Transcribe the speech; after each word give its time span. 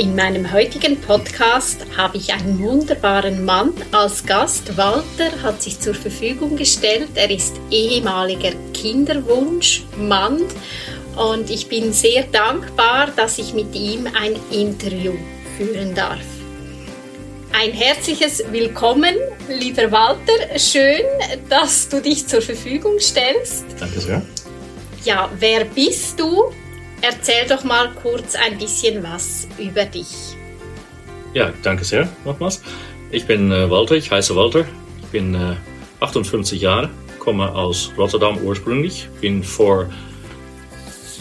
In 0.00 0.16
meinem 0.16 0.50
heutigen 0.50 0.98
Podcast 0.98 1.84
habe 1.94 2.16
ich 2.16 2.32
einen 2.32 2.58
wunderbaren 2.58 3.44
Mann 3.44 3.74
als 3.92 4.24
Gast. 4.24 4.74
Walter 4.78 5.42
hat 5.42 5.60
sich 5.60 5.78
zur 5.78 5.92
Verfügung 5.92 6.56
gestellt. 6.56 7.10
Er 7.16 7.30
ist 7.30 7.60
ehemaliger 7.70 8.52
Kinderwunschmann 8.72 10.40
und 11.16 11.50
ich 11.50 11.68
bin 11.68 11.92
sehr 11.92 12.22
dankbar, 12.22 13.08
dass 13.14 13.36
ich 13.36 13.52
mit 13.52 13.74
ihm 13.74 14.06
ein 14.06 14.36
Interview 14.50 15.12
führen 15.58 15.94
darf. 15.94 16.24
Ein 17.52 17.72
herzliches 17.72 18.42
Willkommen, 18.50 19.16
lieber 19.50 19.92
Walter. 19.92 20.58
Schön, 20.58 21.04
dass 21.50 21.90
du 21.90 22.00
dich 22.00 22.26
zur 22.26 22.40
Verfügung 22.40 22.98
stellst. 23.00 23.66
Danke 23.78 24.00
sehr. 24.00 24.22
Ja, 25.04 25.28
wer 25.38 25.66
bist 25.66 26.18
du? 26.18 26.54
Erzähl 27.02 27.46
doch 27.48 27.64
mal 27.64 27.90
kurz 28.02 28.34
ein 28.34 28.58
bisschen 28.58 29.02
was 29.02 29.48
über 29.58 29.84
dich. 29.84 30.36
Ja, 31.32 31.52
danke 31.62 31.84
sehr 31.84 32.08
nochmals. 32.24 32.62
Ich 33.10 33.26
bin 33.26 33.50
äh, 33.50 33.70
Walter, 33.70 33.94
ich 33.94 34.10
heiße 34.10 34.36
Walter. 34.36 34.66
Ich 35.02 35.06
bin 35.06 35.34
äh, 35.34 35.56
58 36.00 36.60
Jahre, 36.60 36.90
komme 37.18 37.54
aus 37.54 37.90
Rotterdam 37.96 38.38
ursprünglich. 38.38 39.08
Bin 39.20 39.42
vor, 39.42 39.88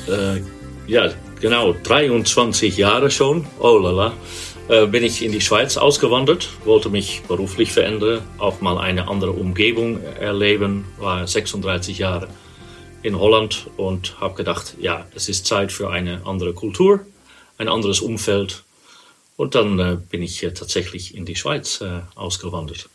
äh, 0.08 0.42
ja, 0.88 1.12
genau 1.40 1.73
23 1.73 2.78
Jahre 2.78 3.09
schon, 3.09 3.46
oh 3.59 3.78
lala, 3.78 4.14
äh, 4.68 4.86
bin 4.86 5.03
ich 5.03 5.23
in 5.23 5.31
die 5.31 5.42
Schweiz 5.42 5.78
ausgewandert, 5.78 6.50
wollte 6.66 6.90
mich 6.90 7.22
beruflich 7.28 7.72
verändern, 7.72 8.22
auch 8.38 8.62
mal 8.62 8.78
eine 8.78 9.08
andere 9.08 9.31
Umgebung 9.31 10.03
erleben, 10.20 10.86
war 10.98 11.25
36 11.25 12.00
Jahre 12.00 12.28
in 13.03 13.17
Holland 13.17 13.67
und 13.78 14.19
habe 14.19 14.36
gedacht, 14.36 14.75
ja, 14.80 15.08
es 15.16 15.30
ist 15.30 15.45
Zeit 15.45 15.72
für 15.72 15.89
eine 15.89 16.25
andere 16.25 16.53
Kultur, 16.53 17.06
ein 17.58 17.69
anderes 17.69 18.02
Umfeld. 18.02 18.64
Und 19.38 19.56
dann 19.56 19.80
äh, 19.80 19.97
bin 19.97 20.22
ich 20.22 20.44
äh, 20.44 20.53
tatsächlich 20.53 21.16
in 21.16 21.25
die 21.25 21.36
Schweiz 21.36 21.81
äh, 21.81 22.02
ausgewandert. 22.16 22.89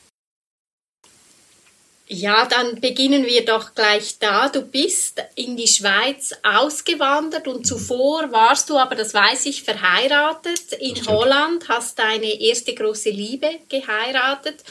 Ja, 2.06 2.44
dann 2.44 2.83
beginnen 2.83 3.24
wir 3.24 3.46
doch 3.46 3.74
gleich 3.74 4.19
da. 4.19 4.50
Du 4.50 4.61
bist 4.61 5.22
in 5.36 5.56
die 5.56 5.66
Schweiz 5.66 6.34
ausgewandert 6.42 7.48
und 7.48 7.66
zuvor 7.66 8.30
warst 8.30 8.68
du, 8.68 8.77
aber 8.77 8.94
das 8.94 9.14
weiß 9.14 9.46
ich, 9.46 9.62
verheiratet 9.62 10.74
in 10.80 11.06
Holland, 11.06 11.66
hast 11.68 11.98
deine 11.98 12.41
erste 12.41 12.74
große 12.74 13.08
Liebe 13.08 13.48
geheiratet. 13.70 14.62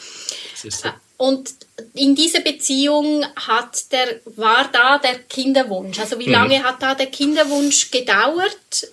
Das 0.52 0.64
ist 0.64 0.80
so. 0.82 0.90
Und 1.16 1.54
in 1.94 2.14
dieser 2.14 2.40
Beziehung 2.40 3.24
hat 3.36 3.92
der, 3.92 4.20
war 4.36 4.68
da 4.72 4.98
der 4.98 5.18
Kinderwunsch. 5.20 5.98
Also 5.98 6.18
wie 6.18 6.26
mhm. 6.26 6.32
lange 6.32 6.58
mhm. 6.58 6.64
hat 6.64 6.82
da 6.82 6.94
der 6.94 7.06
Kinderwunsch 7.06 7.90
gedauert? 7.90 8.88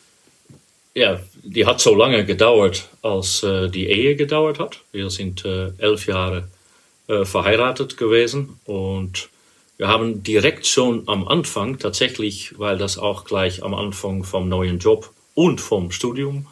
Ja, 0.94 1.19
die 1.44 1.66
hat 1.66 1.80
so 1.80 1.95
lange 1.95 2.25
gedauert, 2.25 2.89
als 3.02 3.44
äh, 3.44 3.69
die 3.69 3.88
Ehe 3.88 4.16
gedauert 4.16 4.59
hat. 4.59 4.81
Wir 4.92 5.09
sind 5.09 5.45
äh, 5.45 5.72
elf 5.77 6.05
Jahre 6.05 6.47
äh, 7.08 7.25
verheiratet 7.25 7.97
gewesen 7.97 8.59
und 8.66 9.30
wir 9.77 9.88
haben 9.88 10.22
direkt 10.22 10.67
schon 10.67 11.08
am 11.08 11.27
Anfang 11.27 11.80
tatsächlich, 11.80 12.59
weil 12.59 12.77
das 12.77 12.99
auch 12.99 13.25
gleich 13.25 13.64
am 13.64 13.73
Anfang 13.73 14.23
vom 14.23 14.48
neuen 14.48 14.77
Job 14.77 15.11
und 15.33 15.60
vom 15.60 15.92
Studium 15.92 16.45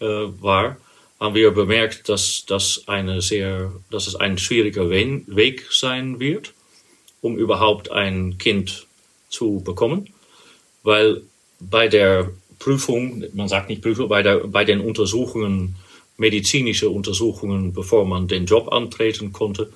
äh, 0.00 0.06
war, 0.06 0.78
haben 1.22 1.36
wir 1.36 1.52
bemerkt, 1.52 2.08
dass 2.08 2.44
das 2.46 2.82
eine 2.88 3.22
sehr, 3.22 3.72
dass 3.92 4.08
es 4.08 4.16
ein 4.16 4.38
schwieriger 4.38 4.90
Weg 4.90 5.68
sein 5.70 6.18
wird, 6.18 6.52
um 7.20 7.38
überhaupt 7.38 7.92
ein 7.92 8.38
Kind 8.38 8.88
zu 9.28 9.62
bekommen, 9.64 10.08
weil 10.82 11.22
bei 11.60 11.86
der 11.86 12.32
Prüfung, 12.58 13.22
man 13.34 13.46
sagt 13.46 13.68
nicht 13.68 13.82
Prüfung, 13.82 14.08
bei, 14.08 14.24
der, 14.24 14.38
bei 14.48 14.64
den 14.64 14.80
Untersuchungen, 14.80 15.76
medizinische 16.16 16.90
Untersuchungen, 16.90 17.72
bevor 17.72 18.04
man 18.04 18.26
den 18.26 18.46
Job 18.46 18.72
antreten 18.72 19.32
konnte, 19.32 19.72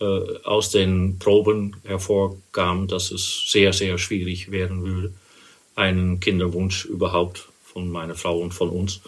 äh, 0.00 0.04
aus 0.44 0.70
den 0.70 1.18
Proben 1.18 1.74
hervorkam, 1.82 2.86
dass 2.86 3.10
es 3.10 3.50
sehr, 3.50 3.72
sehr 3.72 3.98
schwierig 3.98 4.52
werden 4.52 4.84
würde, 4.84 5.12
einen 5.74 6.20
Kinderwunsch 6.20 6.84
überhaupt 6.84 7.48
von 7.64 7.90
meiner 7.90 8.14
Frau 8.14 8.38
und 8.38 8.54
von 8.54 8.68
uns 8.68 9.00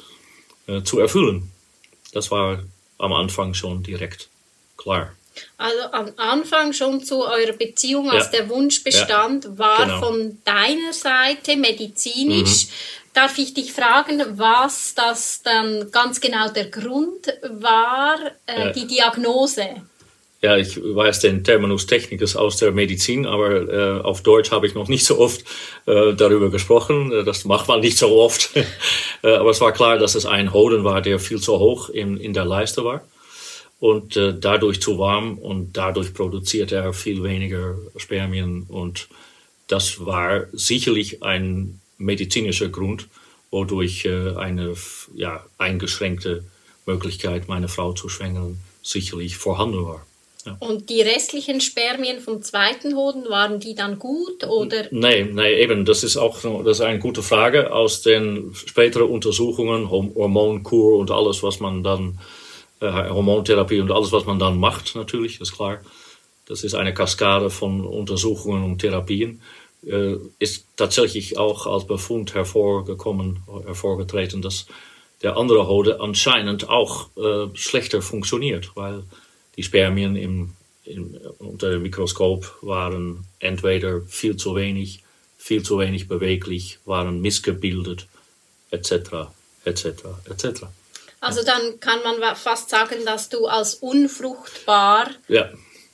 äh, 0.67 0.83
zu 0.83 0.99
erfüllen. 0.99 1.53
Das 2.13 2.31
war 2.31 2.63
am 2.99 3.13
Anfang 3.13 3.55
schon 3.55 3.83
direkt 3.83 4.29
klar. 4.77 5.13
Also 5.59 5.83
am 5.93 6.13
Anfang 6.17 6.73
schon 6.73 7.05
zu 7.05 7.25
eurer 7.25 7.53
Beziehung, 7.53 8.11
als 8.11 8.27
ja. 8.27 8.41
der 8.41 8.49
Wunsch 8.49 8.83
bestand, 8.83 9.45
ja. 9.45 9.59
war 9.59 9.85
genau. 9.85 10.01
von 10.01 10.39
deiner 10.45 10.93
Seite 10.93 11.57
medizinisch. 11.57 12.67
Mhm. 12.67 12.71
Darf 13.13 13.39
ich 13.39 13.55
dich 13.55 13.73
fragen, 13.73 14.23
was 14.39 14.95
das 14.95 15.43
dann 15.43 15.91
ganz 15.91 16.21
genau 16.21 16.49
der 16.51 16.71
Grund 16.71 17.33
war, 17.43 18.19
äh, 18.47 18.73
die 18.73 18.87
Diagnose? 18.87 19.83
Ja, 20.43 20.57
ich 20.57 20.77
weiß 20.77 21.21
den 21.21 21.45
Terminus 21.45 21.87
technicus 21.87 22.37
aus 22.37 22.59
der 22.59 22.71
Medizin, 22.71 23.27
aber 23.27 23.69
äh, 23.69 24.01
auf 24.03 24.23
Deutsch 24.23 24.51
habe 24.51 24.67
ich 24.67 24.75
noch 24.75 24.89
nicht 24.89 25.05
so 25.05 25.19
oft 25.19 25.45
äh, 25.87 26.13
darüber 26.15 26.51
gesprochen. 26.51 27.11
Äh, 27.11 27.25
das 27.25 27.45
macht 27.45 27.69
man 27.69 27.81
nicht 27.81 27.97
so 27.97 28.15
oft. 28.17 28.51
äh, 29.23 29.35
aber 29.35 29.51
es 29.51 29.61
war 29.61 29.73
klar, 29.73 29.99
dass 29.99 30.15
es 30.15 30.27
ein 30.27 30.53
Hoden 30.53 30.85
war, 30.85 31.01
der 31.01 31.19
viel 31.19 31.41
zu 31.41 31.59
hoch 31.59 31.89
in, 31.89 32.19
in 32.19 32.35
der 32.35 32.45
Leiste 32.45 32.85
war 32.85 33.03
und 33.81 34.17
äh, 34.17 34.35
dadurch 34.39 34.81
zu 34.81 34.99
warm 34.99 35.39
und 35.39 35.77
dadurch 35.77 36.15
produziert 36.15 36.73
er 36.73 36.93
viel 36.93 37.23
weniger 37.23 37.77
Spermien 37.97 38.65
und 38.69 39.09
das 39.69 40.05
war 40.05 40.47
sicherlich 40.53 41.23
ein 41.23 41.81
medizinischer 41.99 42.69
Grund, 42.69 43.09
wodurch 43.51 44.05
äh, 44.05 44.35
eine 44.37 44.75
ja, 45.15 45.45
eingeschränkte 45.59 46.45
Möglichkeit, 46.87 47.49
meine 47.49 47.69
Frau 47.69 47.93
zu 47.93 48.09
schwängern, 48.09 48.59
sicherlich 48.83 49.37
vorhanden 49.37 49.85
war. 49.85 50.07
Und 50.61 50.91
die 50.91 51.01
restlichen 51.01 51.61
Spermien 51.61 52.21
vom 52.21 52.43
zweiten 52.43 52.97
Hoden, 52.97 53.29
waren 53.29 53.61
die 53.61 53.75
dann 53.75 53.99
gut 53.99 54.45
oder? 54.45 54.87
Nein, 54.91 55.35
nein, 55.35 55.55
eben, 55.55 55.85
das 55.85 56.05
ist 56.05 56.17
auch 56.17 56.41
das 56.65 56.79
ist 56.79 56.81
eine 56.81 56.99
gute 56.99 57.23
Frage. 57.23 57.73
Aus 57.73 58.03
den 58.03 58.55
späteren 58.55 59.09
Untersuchungen, 59.09 59.91
Hormonkur 59.91 60.99
und 60.99 61.11
alles, 61.11 61.43
was 61.43 61.61
man 61.61 61.83
dann, 61.83 62.19
äh, 62.81 62.91
Hormontherapie 62.91 63.81
und 63.81 63.91
alles, 63.91 64.13
was 64.13 64.27
man 64.27 64.39
dann 64.39 64.59
macht, 64.59 64.95
natürlich, 64.95 65.41
ist 65.41 65.53
klar. 65.53 65.81
Das 66.47 66.63
ist 66.63 66.75
eine 66.75 66.95
Kaskade 66.95 67.51
von 67.51 67.85
Untersuchungen 67.85 68.63
und 68.63 68.79
Therapien. 68.79 69.43
Äh, 69.85 70.17
ist 70.39 70.67
tatsächlich 70.77 71.39
auch 71.39 71.67
als 71.67 71.87
Befund 71.87 72.35
hervorgekommen, 72.35 73.41
hervorgetreten, 73.67 74.43
dass 74.43 74.67
der 75.23 75.37
andere 75.37 75.67
Hode 75.69 76.01
anscheinend 76.01 76.69
auch 76.69 77.09
äh, 77.17 77.49
schlechter 77.55 78.03
funktioniert, 78.03 78.73
weil 78.75 79.05
die 79.57 79.63
Spermien 79.63 80.17
im, 80.17 80.53
im, 80.85 81.17
unter 81.39 81.71
dem 81.71 81.83
Mikroskop 81.83 82.59
waren 82.63 83.25
entweder 83.39 84.03
viel 84.03 84.37
zu 84.37 84.55
wenig, 84.55 85.03
viel 85.39 85.63
zu 85.63 85.79
wenig 85.79 86.09
beweglich, 86.09 86.79
waren 86.85 87.21
missgebildet, 87.21 88.07
etc., 88.71 89.29
etc., 89.65 89.87
etc. 90.29 90.63
Also 91.21 91.43
dann 91.43 91.81
kann 91.81 92.01
man 92.03 92.37
fast 92.37 92.71
sagen, 92.71 93.05
dass 93.05 93.29
du 93.29 93.47
als 93.47 93.77
unfruchtbar 93.77 95.11
ja. 95.29 95.49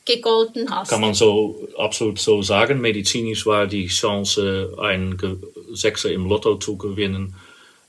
gegolten 0.05 0.69
hast. 0.71 0.91
Kann 0.91 1.01
man 1.01 1.15
so 1.15 1.69
absolut 1.79 2.19
so 2.19 2.43
sagen. 2.43 2.81
Medizinisch 2.81 3.47
war 3.47 3.67
die 3.67 3.87
Chance, 3.87 4.75
einen 4.79 5.41
Sechser 5.73 6.11
im 6.11 6.27
Lotto 6.27 6.57
zu 6.57 6.77
gewinnen, 6.77 7.35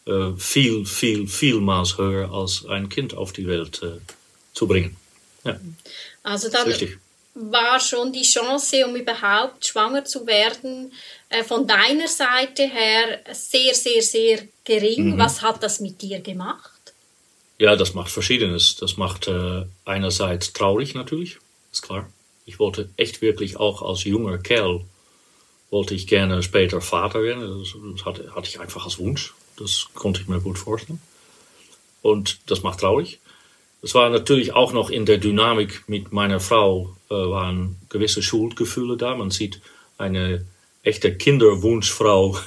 äh, 0.06 0.32
viel, 0.38 0.86
viel, 0.86 1.28
vielmals 1.28 1.98
höher 1.98 2.32
als 2.32 2.66
ein 2.68 2.90
Kind 2.90 3.16
auf 3.16 3.34
die 3.34 3.48
Welt 3.48 3.82
äh, 3.84 4.00
zu 4.54 4.68
bringen. 4.68 4.96
Ja. 5.44 5.60
Also 6.24 6.50
dann 6.50 6.74
war 7.36 7.80
schon 7.80 8.14
die 8.14 8.22
Chance, 8.22 8.86
um 8.86 8.96
überhaupt 8.96 9.66
schwanger 9.66 10.06
zu 10.06 10.28
werden, 10.28 10.92
äh, 11.30 11.44
von 11.44 11.68
deiner 11.68 12.08
Seite 12.08 12.64
her 12.64 13.22
sehr, 13.32 13.74
sehr, 13.74 14.02
sehr 14.02 14.40
gering. 14.64 15.16
Mhm. 15.16 15.18
Was 15.18 15.42
hat 15.42 15.64
das 15.64 15.80
mit 15.80 16.02
dir 16.02 16.20
gemacht? 16.20 16.94
Ja, 17.58 17.76
das 17.76 17.94
macht 17.94 18.12
Verschiedenes. 18.12 18.76
Das 18.76 18.98
macht 18.98 19.28
äh, 19.28 19.66
einerseits 19.86 20.54
traurig 20.54 20.96
natürlich, 20.96 21.38
ist 21.72 21.82
klar. 21.82 22.10
Ich 22.46 22.60
wollte 22.60 22.90
echt 22.98 23.22
wirklich 23.22 23.58
auch 23.58 23.82
als 23.82 24.04
junger 24.04 24.38
Kerl, 24.38 24.82
wollte 25.70 25.96
ich 25.96 26.08
gerne 26.08 26.44
später 26.44 26.82
Vater 26.82 27.24
werden. 27.24 27.64
Das 27.96 28.06
hatte, 28.06 28.36
hatte 28.36 28.50
ich 28.50 28.60
einfach 28.60 28.86
als 28.86 29.00
Wunsch. 29.00 29.34
Das 29.58 29.88
konnte 29.94 30.22
ich 30.22 30.28
mir 30.28 30.42
gut 30.42 30.58
vorstellen. 30.58 31.02
Und 32.02 32.40
das 32.48 32.64
macht 32.64 32.82
traurig. 32.82 33.20
Es 33.84 33.94
war 33.94 34.10
natürlich 34.10 34.54
auch 34.54 34.72
noch 34.72 34.90
in 34.90 35.06
der 35.06 35.18
Dynamik 35.18 35.84
mit 35.88 36.14
meiner 36.14 36.40
Frau, 36.40 36.96
äh, 37.10 37.14
waren 37.14 37.76
gewisse 37.90 38.24
Schuldgefühle 38.24 38.96
da. 38.96 39.14
Man 39.14 39.30
sieht 39.30 39.60
eine 39.98 40.46
echte 40.84 41.14
Kinderwunschfrau, 41.14 42.38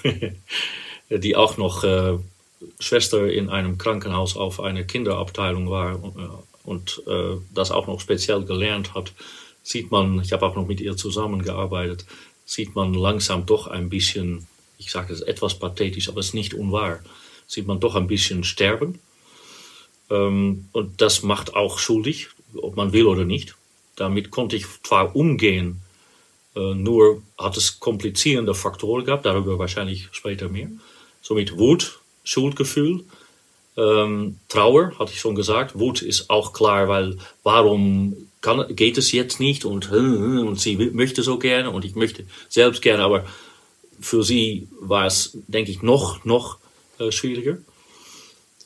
die 1.11 1.37
auch 1.37 1.59
noch 1.59 1.85
äh, 1.85 2.19
Schwester 2.81 3.31
in 3.31 3.51
einem 3.51 3.77
Krankenhaus 3.77 4.35
auf 4.35 4.61
einer 4.61 4.85
Kinderabteilung 4.85 5.69
war 5.71 6.03
und, 6.03 6.17
äh, 6.17 6.29
und 6.65 7.03
äh, 7.07 7.37
das 7.55 7.71
auch 7.71 7.87
noch 7.87 8.01
speziell 8.01 8.43
gelernt 8.47 8.95
hat, 8.95 9.13
sieht 9.63 9.91
man, 9.91 10.23
ich 10.23 10.33
habe 10.33 10.47
auch 10.47 10.57
noch 10.57 10.67
mit 10.67 10.81
ihr 10.81 10.97
zusammengearbeitet, 10.97 12.07
sieht 12.47 12.75
man 12.75 12.95
langsam 12.95 13.45
doch 13.45 13.67
ein 13.67 13.91
bisschen, 13.91 14.47
ich 14.79 14.91
sage 14.91 15.13
es 15.13 15.21
etwas 15.21 15.59
pathetisch, 15.59 16.09
aber 16.09 16.21
es 16.21 16.29
ist 16.29 16.35
nicht 16.35 16.55
unwahr, 16.55 17.01
sieht 17.47 17.67
man 17.67 17.79
doch 17.79 17.95
ein 17.95 18.07
bisschen 18.07 18.43
sterben. 18.43 19.01
Ähm, 20.11 20.69
und 20.73 21.01
das 21.01 21.23
macht 21.23 21.55
auch 21.55 21.79
schuldig, 21.79 22.29
ob 22.55 22.77
man 22.77 22.93
will 22.93 23.07
oder 23.07 23.25
nicht. 23.25 23.57
Damit 23.97 24.31
konnte 24.31 24.57
ich 24.57 24.67
zwar 24.83 25.17
umgehen, 25.17 25.81
äh, 26.55 26.75
nur 26.75 27.23
hat 27.39 27.57
es 27.57 27.81
komplizierende 27.81 28.55
Faktoren 28.55 29.05
gehabt, 29.05 29.27
darüber 29.27 29.59
wahrscheinlich 29.59 30.09
später 30.13 30.49
mehr. 30.49 30.69
Somit 31.23 31.57
Wut, 31.59 32.01
Schuldgefühl, 32.25 33.05
ähm, 33.77 34.39
Trauer, 34.49 34.99
hatte 34.99 35.13
ich 35.13 35.21
schon 35.21 35.35
gesagt. 35.35 35.79
Wut 35.79 36.03
ist 36.03 36.31
auch 36.31 36.53
klar, 36.53 36.89
weil 36.89 37.19
warum 37.43 38.17
kann, 38.41 38.75
geht 38.75 38.97
es 38.97 39.13
jetzt 39.13 39.41
nicht 39.41 39.65
und, 39.65 39.91
und 39.91 40.61
sie 40.61 40.77
möchte 40.77 41.23
so 41.23 41.39
gerne 41.39 41.71
und 41.71 41.85
ich 41.85 41.95
möchte 41.95 42.25
selbst 42.49 42.81
gerne, 42.81 43.03
aber 43.03 43.25
für 44.01 44.23
sie 44.23 44.69
war 44.81 45.07
es, 45.07 45.37
denke 45.47 45.71
ich, 45.71 45.83
noch, 45.83 46.25
noch 46.25 46.59
äh, 46.99 47.11
schwieriger. 47.11 47.59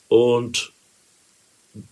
Und 0.07 0.70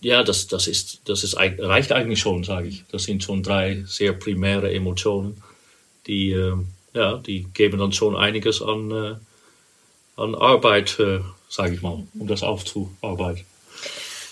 ja, 0.00 0.22
das, 0.22 0.46
das, 0.46 0.66
ist, 0.66 1.00
das 1.06 1.24
ist, 1.24 1.36
reicht 1.36 1.92
eigentlich 1.92 2.20
schon, 2.20 2.44
sage 2.44 2.68
ich. 2.68 2.84
Das 2.90 3.04
sind 3.04 3.22
schon 3.22 3.42
drei 3.42 3.82
sehr 3.86 4.12
primäre 4.12 4.72
Emotionen, 4.72 5.42
die, 6.06 6.32
äh, 6.32 6.54
ja, 6.94 7.16
die 7.18 7.46
geben 7.54 7.78
dann 7.78 7.92
schon 7.92 8.16
einiges 8.16 8.62
an, 8.62 8.90
äh, 8.90 9.14
an 10.20 10.34
Arbeit, 10.34 10.98
äh, 10.98 11.20
sage 11.48 11.74
ich 11.74 11.82
mal, 11.82 12.02
um 12.18 12.26
das 12.26 12.42
aufzuarbeiten. 12.42 13.44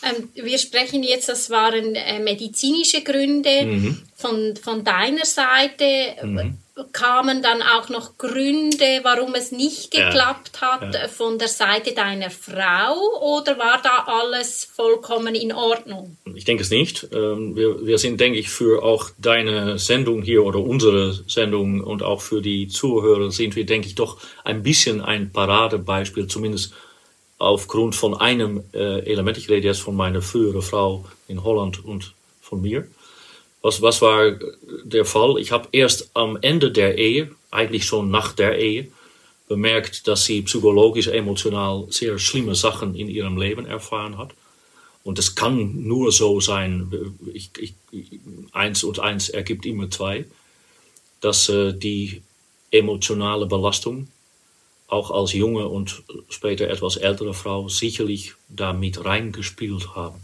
Ähm, 0.02 0.28
wir 0.34 0.58
sprechen 0.58 1.02
jetzt, 1.02 1.28
das 1.28 1.50
waren 1.50 1.94
äh, 1.94 2.20
medizinische 2.20 3.02
Gründe 3.02 3.64
mhm. 3.64 4.02
von, 4.14 4.54
von 4.56 4.84
deiner 4.84 5.24
Seite. 5.24 6.24
Mhm 6.24 6.58
kamen 6.92 7.42
dann 7.42 7.62
auch 7.62 7.88
noch 7.88 8.18
Gründe, 8.18 9.00
warum 9.02 9.34
es 9.34 9.52
nicht 9.52 9.90
geklappt 9.90 10.52
ja, 10.54 10.60
hat 10.60 10.94
ja. 10.94 11.08
von 11.08 11.38
der 11.38 11.48
Seite 11.48 11.92
deiner 11.92 12.30
Frau 12.30 12.96
oder 13.20 13.58
war 13.58 13.80
da 13.82 14.04
alles 14.06 14.64
vollkommen 14.64 15.34
in 15.34 15.52
Ordnung? 15.52 16.16
Ich 16.34 16.44
denke 16.44 16.62
es 16.62 16.70
nicht. 16.70 17.08
Ähm, 17.12 17.56
wir, 17.56 17.86
wir 17.86 17.98
sind, 17.98 18.20
denke 18.20 18.38
ich, 18.38 18.48
für 18.48 18.82
auch 18.82 19.10
deine 19.18 19.78
Sendung 19.78 20.22
hier 20.22 20.44
oder 20.44 20.60
unsere 20.60 21.12
Sendung 21.26 21.82
und 21.82 22.02
auch 22.02 22.20
für 22.20 22.42
die 22.42 22.68
Zuhörer 22.68 23.30
sind 23.30 23.56
wir, 23.56 23.66
denke 23.66 23.88
ich, 23.88 23.94
doch 23.94 24.18
ein 24.44 24.62
bisschen 24.62 25.00
ein 25.00 25.32
Paradebeispiel, 25.32 26.26
zumindest 26.26 26.72
aufgrund 27.38 27.94
von 27.94 28.14
einem 28.14 28.64
äh, 28.72 29.00
Element. 29.10 29.38
Ich 29.38 29.48
rede 29.48 29.66
jetzt 29.66 29.80
von 29.80 29.96
meiner 29.96 30.22
früheren 30.22 30.62
Frau 30.62 31.04
in 31.28 31.42
Holland 31.42 31.84
und 31.84 32.14
von 32.40 32.60
mir 32.60 32.86
was, 33.62 33.82
was 33.82 34.00
war 34.02 34.32
der 34.84 35.04
Fall? 35.04 35.38
Ich 35.38 35.52
habe 35.52 35.68
erst 35.72 36.10
am 36.14 36.38
Ende 36.40 36.70
der 36.70 36.96
Ehe, 36.96 37.30
eigentlich 37.50 37.84
schon 37.84 38.10
nach 38.10 38.32
der 38.32 38.58
Ehe, 38.58 38.88
bemerkt, 39.48 40.06
dass 40.06 40.24
sie 40.24 40.42
psychologisch, 40.42 41.08
emotional 41.08 41.86
sehr 41.90 42.18
schlimme 42.18 42.54
Sachen 42.54 42.94
in 42.94 43.08
ihrem 43.08 43.38
Leben 43.38 43.66
erfahren 43.66 44.18
hat. 44.18 44.30
Und 45.04 45.18
es 45.18 45.34
kann 45.34 45.86
nur 45.86 46.12
so 46.12 46.40
sein, 46.40 46.92
ich, 47.32 47.50
ich, 47.58 47.74
eins 48.52 48.84
und 48.84 49.00
eins 49.00 49.30
ergibt 49.30 49.64
immer 49.64 49.90
zwei, 49.90 50.26
dass 51.20 51.48
äh, 51.48 51.72
die 51.72 52.22
emotionale 52.70 53.46
Belastung 53.46 54.08
auch 54.86 55.10
als 55.10 55.32
junge 55.32 55.66
und 55.66 56.02
später 56.28 56.68
etwas 56.68 56.96
ältere 56.96 57.34
Frau 57.34 57.68
sicherlich 57.68 58.34
da 58.48 58.72
mit 58.72 59.04
reingespielt 59.04 59.94
haben. 59.94 60.20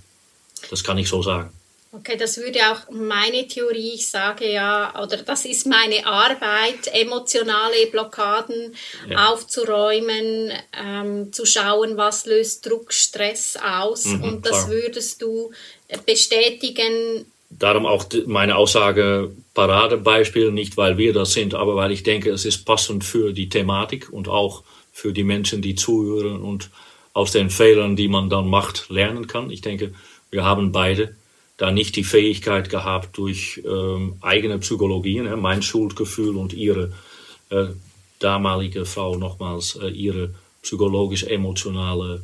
Das 0.71 0.85
kann 0.85 0.99
ich 0.99 1.09
so 1.09 1.23
sagen. 1.23 1.51
Okay, 1.97 2.17
das 2.17 2.39
würde 2.39 2.59
auch 2.73 2.91
meine 2.91 3.47
Theorie, 3.47 3.93
ich 3.95 4.09
sage 4.09 4.51
ja, 4.51 4.93
oder 5.01 5.19
das 5.19 5.45
ist 5.45 5.67
meine 5.67 6.05
Arbeit, 6.05 6.89
emotionale 6.93 7.87
Blockaden 7.93 8.75
ja. 9.09 9.29
aufzuräumen, 9.29 10.51
ähm, 10.77 11.33
zu 11.33 11.47
schauen, 11.47 11.97
was 11.97 12.27
löst 12.27 12.67
Druck, 12.67 12.93
Stress 12.93 13.57
aus. 13.57 14.07
Mhm, 14.07 14.25
und 14.25 14.47
das 14.47 14.67
klar. 14.67 14.71
würdest 14.71 15.23
du 15.23 15.53
bestätigen. 16.05 17.27
Darum 17.51 17.87
auch 17.87 18.07
meine 18.27 18.57
Aussage 18.57 19.31
Paradebeispiel, 19.55 20.51
nicht 20.51 20.77
weil 20.77 20.99
wir 20.99 21.13
das 21.13 21.33
sind, 21.33 21.55
aber 21.55 21.77
weil 21.77 21.93
ich 21.93 22.03
denke, 22.03 22.31
es 22.31 22.45
ist 22.45 22.65
passend 22.65 23.05
für 23.05 23.33
die 23.33 23.49
Thematik 23.49 24.13
und 24.13 24.27
auch 24.27 24.65
für 24.93 25.13
die 25.13 25.23
Menschen, 25.23 25.63
die 25.63 25.77
zuhören 25.77 26.41
und 26.43 26.71
aus 27.13 27.31
den 27.31 27.51
Fehlern, 27.51 27.95
die 27.95 28.09
man 28.09 28.31
dann 28.31 28.49
macht, 28.49 28.87
lernen 28.89 29.29
kann. 29.29 29.51
Ich 29.51 29.61
denke, 29.61 29.95
wir 30.33 30.45
haben 30.45 30.73
beide 30.73 31.15
da 31.57 31.71
nicht 31.71 31.97
die 31.97 32.05
Fähigkeit 32.05 32.69
gehabt, 32.69 33.17
durch 33.17 33.63
ähm, 33.65 34.17
eigene 34.21 34.59
Psychologie, 34.59 35.21
ne, 35.21 35.37
mein 35.37 35.63
Schuldgefühl 35.63 36.37
und 36.37 36.53
ihre 36.53 36.93
äh, 37.51 37.67
damalige 38.19 38.85
Frau 38.87 39.17
nochmals, 39.17 39.77
äh, 39.77 39.89
ihre 39.89 40.35
psychologisch-emotionale, 40.63 42.23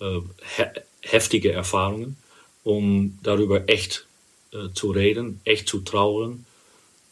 äh, 0.00 0.20
he 0.56 0.64
heftige 1.02 1.50
Erfahrungen, 1.52 2.16
um 2.62 3.18
darüber 3.22 3.68
echt 3.70 4.06
äh, 4.52 4.68
zu 4.74 4.90
reden, 4.90 5.40
echt 5.44 5.66
zu 5.66 5.80
trauern, 5.80 6.44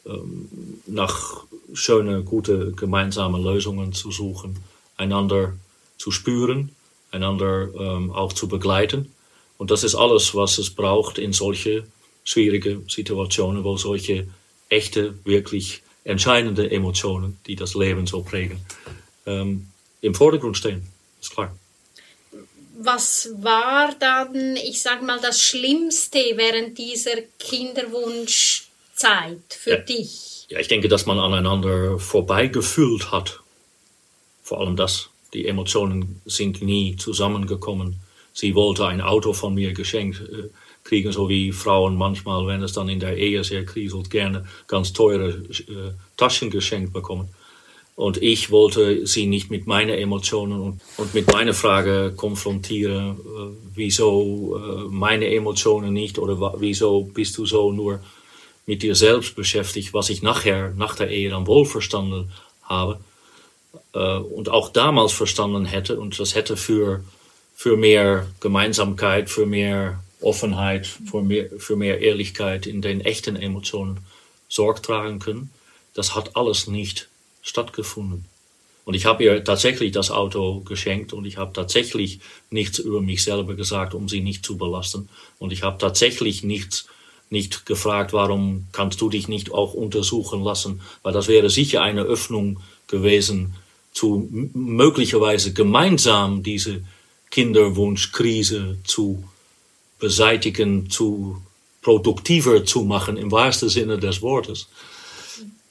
ähm, 0.04 0.48
nach 0.86 1.44
schöne, 1.72 2.22
gute 2.22 2.72
gemeinsame 2.72 3.38
Lösungen 3.38 3.94
zu 3.94 4.12
suchen, 4.12 4.58
einander 4.98 5.56
zu 5.96 6.10
spüren, 6.10 6.70
einander 7.10 7.68
ähm, 7.74 8.12
auch 8.12 8.34
zu 8.34 8.46
begleiten 8.46 9.10
und 9.58 9.70
das 9.70 9.84
ist 9.84 9.94
alles, 9.94 10.34
was 10.34 10.56
es 10.58 10.70
braucht 10.70 11.18
in 11.18 11.34
solche 11.34 11.84
schwierige 12.24 12.82
Situationen, 12.88 13.62
wo 13.64 13.76
solche 13.76 14.26
echte, 14.68 15.18
wirklich 15.24 15.82
entscheidende 16.04 16.70
Emotionen, 16.70 17.38
die 17.46 17.56
das 17.56 17.74
Leben 17.74 18.06
so 18.06 18.22
prägen, 18.22 18.60
ähm, 19.26 19.66
im 20.00 20.14
Vordergrund 20.14 20.56
stehen. 20.56 20.86
Ist 21.20 21.32
klar. 21.32 21.54
Was 22.80 23.30
war 23.38 23.92
dann, 23.98 24.54
ich 24.56 24.80
sag 24.80 25.02
mal, 25.02 25.18
das 25.20 25.42
Schlimmste 25.42 26.20
während 26.36 26.78
dieser 26.78 27.16
Kinderwunschzeit 27.40 29.42
für 29.48 29.70
ja. 29.70 29.78
dich? 29.78 30.46
Ja, 30.48 30.60
ich 30.60 30.68
denke, 30.68 30.86
dass 30.88 31.04
man 31.04 31.18
aneinander 31.18 31.98
vorbeigefühlt 31.98 33.10
hat. 33.10 33.40
Vor 34.42 34.60
allem 34.60 34.76
das. 34.76 35.08
Die 35.34 35.46
Emotionen 35.46 36.22
sind 36.24 36.62
nie 36.62 36.96
zusammengekommen 36.96 37.96
sie 38.38 38.54
wollte 38.54 38.86
ein 38.86 39.00
Auto 39.00 39.32
von 39.32 39.54
mir 39.54 39.72
geschenkt 39.72 40.20
äh, 40.20 40.48
kriegen, 40.84 41.10
so 41.10 41.28
wie 41.28 41.50
Frauen 41.50 41.96
manchmal, 41.96 42.46
wenn 42.46 42.62
es 42.62 42.72
dann 42.72 42.88
in 42.88 43.00
der 43.00 43.16
Ehe 43.16 43.42
sehr 43.42 43.64
kriselt, 43.66 44.10
gerne 44.10 44.46
ganz 44.68 44.92
teure 44.92 45.30
äh, 45.30 45.92
Taschen 46.16 46.48
geschenkt 46.48 46.92
bekommen. 46.92 47.28
Und 47.96 48.22
ich 48.22 48.52
wollte 48.52 49.08
sie 49.08 49.26
nicht 49.26 49.50
mit 49.50 49.66
meinen 49.66 49.98
Emotionen 49.98 50.60
und, 50.60 50.80
und 50.98 51.14
mit 51.14 51.32
meiner 51.32 51.52
Frage 51.52 52.12
konfrontieren, 52.14 53.16
äh, 53.16 53.56
wieso 53.74 54.88
meine 54.88 55.26
Emotionen 55.34 55.92
nicht 55.92 56.18
oder 56.18 56.54
wieso 56.60 57.02
bist 57.02 57.36
du 57.38 57.44
so 57.44 57.72
nur 57.72 57.98
mit 58.66 58.82
dir 58.82 58.94
selbst 58.94 59.34
beschäftigt, 59.34 59.92
was 59.94 60.10
ich 60.10 60.22
nachher, 60.22 60.72
nach 60.76 60.94
der 60.94 61.10
Ehe 61.10 61.30
dann 61.30 61.46
wohl 61.46 61.64
verstanden 61.64 62.30
habe 62.62 63.00
und 63.92 64.48
auch 64.50 64.68
damals 64.68 65.12
verstanden 65.12 65.64
hätte. 65.64 65.98
Und 65.98 66.18
das 66.20 66.34
hätte 66.34 66.56
für 66.56 67.02
für 67.58 67.76
mehr 67.76 68.28
Gemeinsamkeit, 68.38 69.28
für 69.28 69.44
mehr 69.44 70.00
Offenheit, 70.20 70.86
für 70.86 71.22
mehr, 71.22 71.50
für 71.58 71.74
mehr 71.74 72.00
Ehrlichkeit 72.00 72.68
in 72.68 72.82
den 72.82 73.00
echten 73.00 73.34
Emotionen 73.34 73.98
Sorge 74.48 74.80
tragen 74.80 75.18
können. 75.18 75.50
Das 75.92 76.14
hat 76.14 76.36
alles 76.36 76.68
nicht 76.68 77.08
stattgefunden. 77.42 78.26
Und 78.84 78.94
ich 78.94 79.06
habe 79.06 79.24
ihr 79.24 79.42
tatsächlich 79.42 79.90
das 79.90 80.12
Auto 80.12 80.60
geschenkt 80.60 81.12
und 81.12 81.24
ich 81.24 81.36
habe 81.36 81.52
tatsächlich 81.52 82.20
nichts 82.48 82.78
über 82.78 83.00
mich 83.00 83.24
selber 83.24 83.56
gesagt, 83.56 83.92
um 83.92 84.08
sie 84.08 84.20
nicht 84.20 84.46
zu 84.46 84.56
belasten. 84.56 85.08
Und 85.40 85.52
ich 85.52 85.64
habe 85.64 85.78
tatsächlich 85.78 86.44
nichts 86.44 86.86
nicht 87.28 87.66
gefragt, 87.66 88.12
warum 88.12 88.68
kannst 88.70 89.00
du 89.00 89.10
dich 89.10 89.26
nicht 89.26 89.50
auch 89.50 89.74
untersuchen 89.74 90.44
lassen, 90.44 90.80
weil 91.02 91.12
das 91.12 91.26
wäre 91.26 91.50
sicher 91.50 91.82
eine 91.82 92.02
Öffnung 92.02 92.60
gewesen, 92.86 93.54
zu 93.92 94.28
möglicherweise 94.54 95.52
gemeinsam 95.52 96.44
diese 96.44 96.84
Kinderwunschkrise 97.30 98.78
zu 98.84 99.24
beseitigen, 99.98 100.90
zu 100.90 101.42
produktiver 101.82 102.64
zu 102.64 102.82
machen, 102.82 103.16
im 103.16 103.30
wahrsten 103.30 103.68
Sinne 103.68 103.98
des 103.98 104.22
Wortes. 104.22 104.68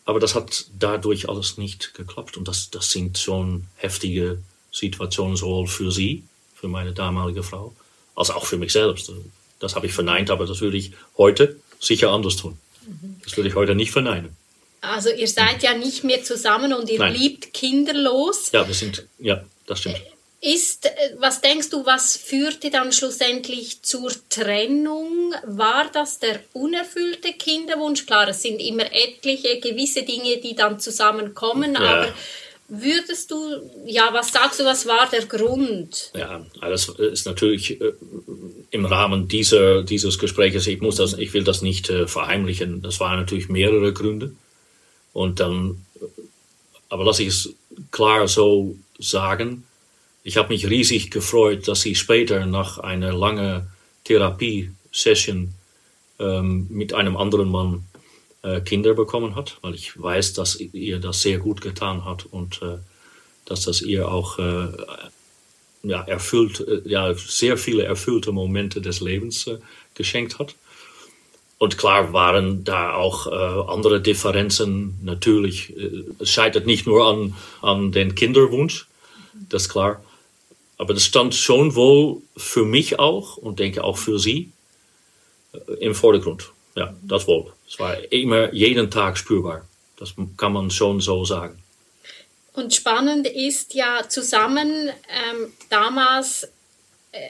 Aber 0.06 0.20
das 0.20 0.36
hat 0.36 0.66
dadurch 0.80 1.28
alles 1.28 1.58
nicht 1.58 1.94
geklappt. 1.94 2.38
Und 2.38 2.48
das, 2.48 2.70
das 2.70 2.92
sind 2.92 3.18
schon 3.18 3.68
heftige 3.76 4.40
Situationen, 4.72 5.36
sowohl 5.36 5.68
für 5.68 5.92
sie, 5.92 6.24
für 6.56 6.68
meine 6.68 6.94
damalige 6.94 7.44
Frau, 7.44 7.76
als 8.16 8.32
auch 8.32 8.46
für 8.46 8.58
mich 8.58 8.72
selbst. 8.72 9.12
Das 9.60 9.76
habe 9.76 9.88
ich 9.88 9.94
verneint, 9.94 10.30
aber 10.30 10.46
das 10.46 10.62
würde 10.62 10.78
ich 10.78 10.94
heute 11.18 11.60
sicher 11.80 12.12
anders 12.12 12.38
tun. 12.38 12.58
Das 13.24 13.36
würde 13.36 13.50
ich 13.50 13.56
heute 13.56 13.76
nicht 13.76 13.92
verneinen. 13.92 14.36
Also 14.82 15.10
ihr 15.10 15.28
seid 15.28 15.64
ja 15.64 15.74
nicht 15.74 16.04
mehr 16.04 16.24
zusammen 16.24 16.74
und 16.74 16.90
ihr 16.90 17.00
Nein. 17.00 17.14
liebt 17.14 17.54
kinderlos. 17.54 18.52
Ja, 18.54 18.66
wir 18.66 18.76
sind, 18.76 19.06
ja, 19.20 19.44
das 19.66 19.80
stimmt. 19.80 20.02
Ist, 20.40 20.86
äh, 20.86 20.90
was 21.18 21.42
denkst 21.42 21.70
du, 21.72 21.86
was 21.86 22.16
führte 22.16 22.70
dann 22.70 22.92
schlussendlich 22.92 23.82
zur 23.82 24.12
Trennung? 24.30 25.34
War 25.46 25.90
das 25.92 26.20
der 26.20 26.40
unerfüllte 26.54 27.34
Kinderwunsch? 27.34 28.06
Klar, 28.06 28.28
es 28.28 28.44
sind 28.44 28.60
immer 28.60 28.86
etliche 28.92 29.60
gewisse 29.60 30.04
Dinge, 30.04 30.38
die 30.38 30.56
dann 30.56 30.80
zusammenkommen, 30.80 31.74
ja. 31.74 31.80
aber 31.80 32.14
würdest 32.68 33.32
du, 33.32 33.38
ja, 33.86 34.10
was 34.12 34.32
sagst 34.32 34.60
du, 34.60 34.66
was 34.66 34.86
war 34.86 35.10
der 35.10 35.26
Grund? 35.26 36.12
Ja, 36.16 36.46
alles 36.60 36.90
ist 36.90 37.26
natürlich 37.26 37.80
äh, 37.80 37.94
im 38.72 38.86
Rahmen 38.86 39.28
dieser, 39.28 39.84
dieses 39.84 40.20
Gesprächs, 40.20 40.68
ich, 40.68 40.82
muss 40.82 40.98
das, 40.98 41.14
ich 41.14 41.34
will 41.34 41.44
das 41.44 41.62
nicht 41.62 41.90
äh, 41.90 42.08
verheimlichen, 42.08 42.82
das 42.82 43.00
waren 43.00 43.20
natürlich 43.20 43.50
mehrere 43.50 43.94
Gründe. 43.94 44.34
Und 45.14 45.40
dann, 45.40 45.84
aber 46.90 47.06
lass 47.06 47.20
ich 47.20 47.30
es 47.30 47.54
klar 47.92 48.28
so 48.28 48.76
sagen, 49.00 49.64
ich 50.28 50.36
habe 50.36 50.50
mich 50.50 50.70
riesig 50.70 51.10
gefreut, 51.10 51.70
dass 51.70 51.80
sie 51.80 51.96
später 51.96 52.46
nach 52.46 52.80
einer 52.80 53.14
langen 53.14 53.68
Therapiesession 54.04 55.54
ähm, 56.20 56.68
mit 56.70 56.94
einem 56.94 57.16
anderen 57.16 57.50
Mann 57.50 57.86
äh, 58.42 58.60
Kinder 58.60 58.94
bekommen 58.94 59.36
hat, 59.36 59.58
weil 59.62 59.74
ich 59.74 59.98
weiß, 59.98 60.34
dass 60.34 60.60
ihr 60.60 61.00
das 61.00 61.22
sehr 61.22 61.38
gut 61.38 61.62
getan 61.62 62.04
hat 62.04 62.26
und 62.26 62.62
äh, 62.62 62.80
dass 63.46 63.62
das 63.62 63.82
ihr 63.82 64.12
auch 64.12 64.38
äh, 64.38 64.68
ja, 65.84 66.02
erfüllt, 66.02 66.60
äh, 66.60 66.82
ja, 66.84 67.14
sehr 67.14 67.56
viele 67.56 67.84
erfüllte 67.84 68.34
Momente 68.34 68.82
des 68.82 69.00
Lebens 69.00 69.48
äh, 69.48 69.60
geschenkt 69.96 70.40
hat. 70.40 70.56
Und 71.58 71.78
klar 71.78 72.12
waren 72.12 72.66
da 72.66 72.96
auch 72.96 73.28
äh, 73.28 73.72
andere 73.72 74.02
Differenzen. 74.02 75.00
Natürlich, 75.04 75.74
es 76.20 76.30
scheitert 76.30 76.66
nicht 76.66 76.86
nur 76.86 77.08
an, 77.08 77.34
an 77.62 77.94
den 77.94 78.14
Kinderwunsch, 78.14 78.88
das 79.48 79.64
ist 79.64 79.70
klar. 79.70 80.02
Aber 80.78 80.94
das 80.94 81.06
stand 81.06 81.34
schon 81.34 81.76
wohl 81.76 82.22
für 82.36 82.66
mich 82.66 83.00
auch 83.00 83.38
und 83.38 83.60
denke 83.60 83.84
auch 83.84 83.98
für 83.98 84.20
Sie 84.20 84.52
äh, 85.54 85.74
im 85.80 85.96
Vordergrund. 85.96 86.52
Ja, 86.76 86.94
das 87.02 87.28
wohl. 87.28 87.52
Es 87.68 87.80
war 87.80 88.12
immer 88.12 88.54
jeden 88.54 88.92
Tag 88.92 89.18
spürbar. 89.18 89.68
Das 89.98 90.14
kann 90.38 90.54
man 90.54 90.70
schon 90.70 91.02
so 91.02 91.26
sagen. 91.26 91.58
Und 92.54 92.74
spannend 92.74 93.28
ist 93.28 93.74
ja 93.74 94.08
zusammen 94.08 94.90
ähm, 95.10 95.54
damals 95.70 96.44
äh, 97.12 97.30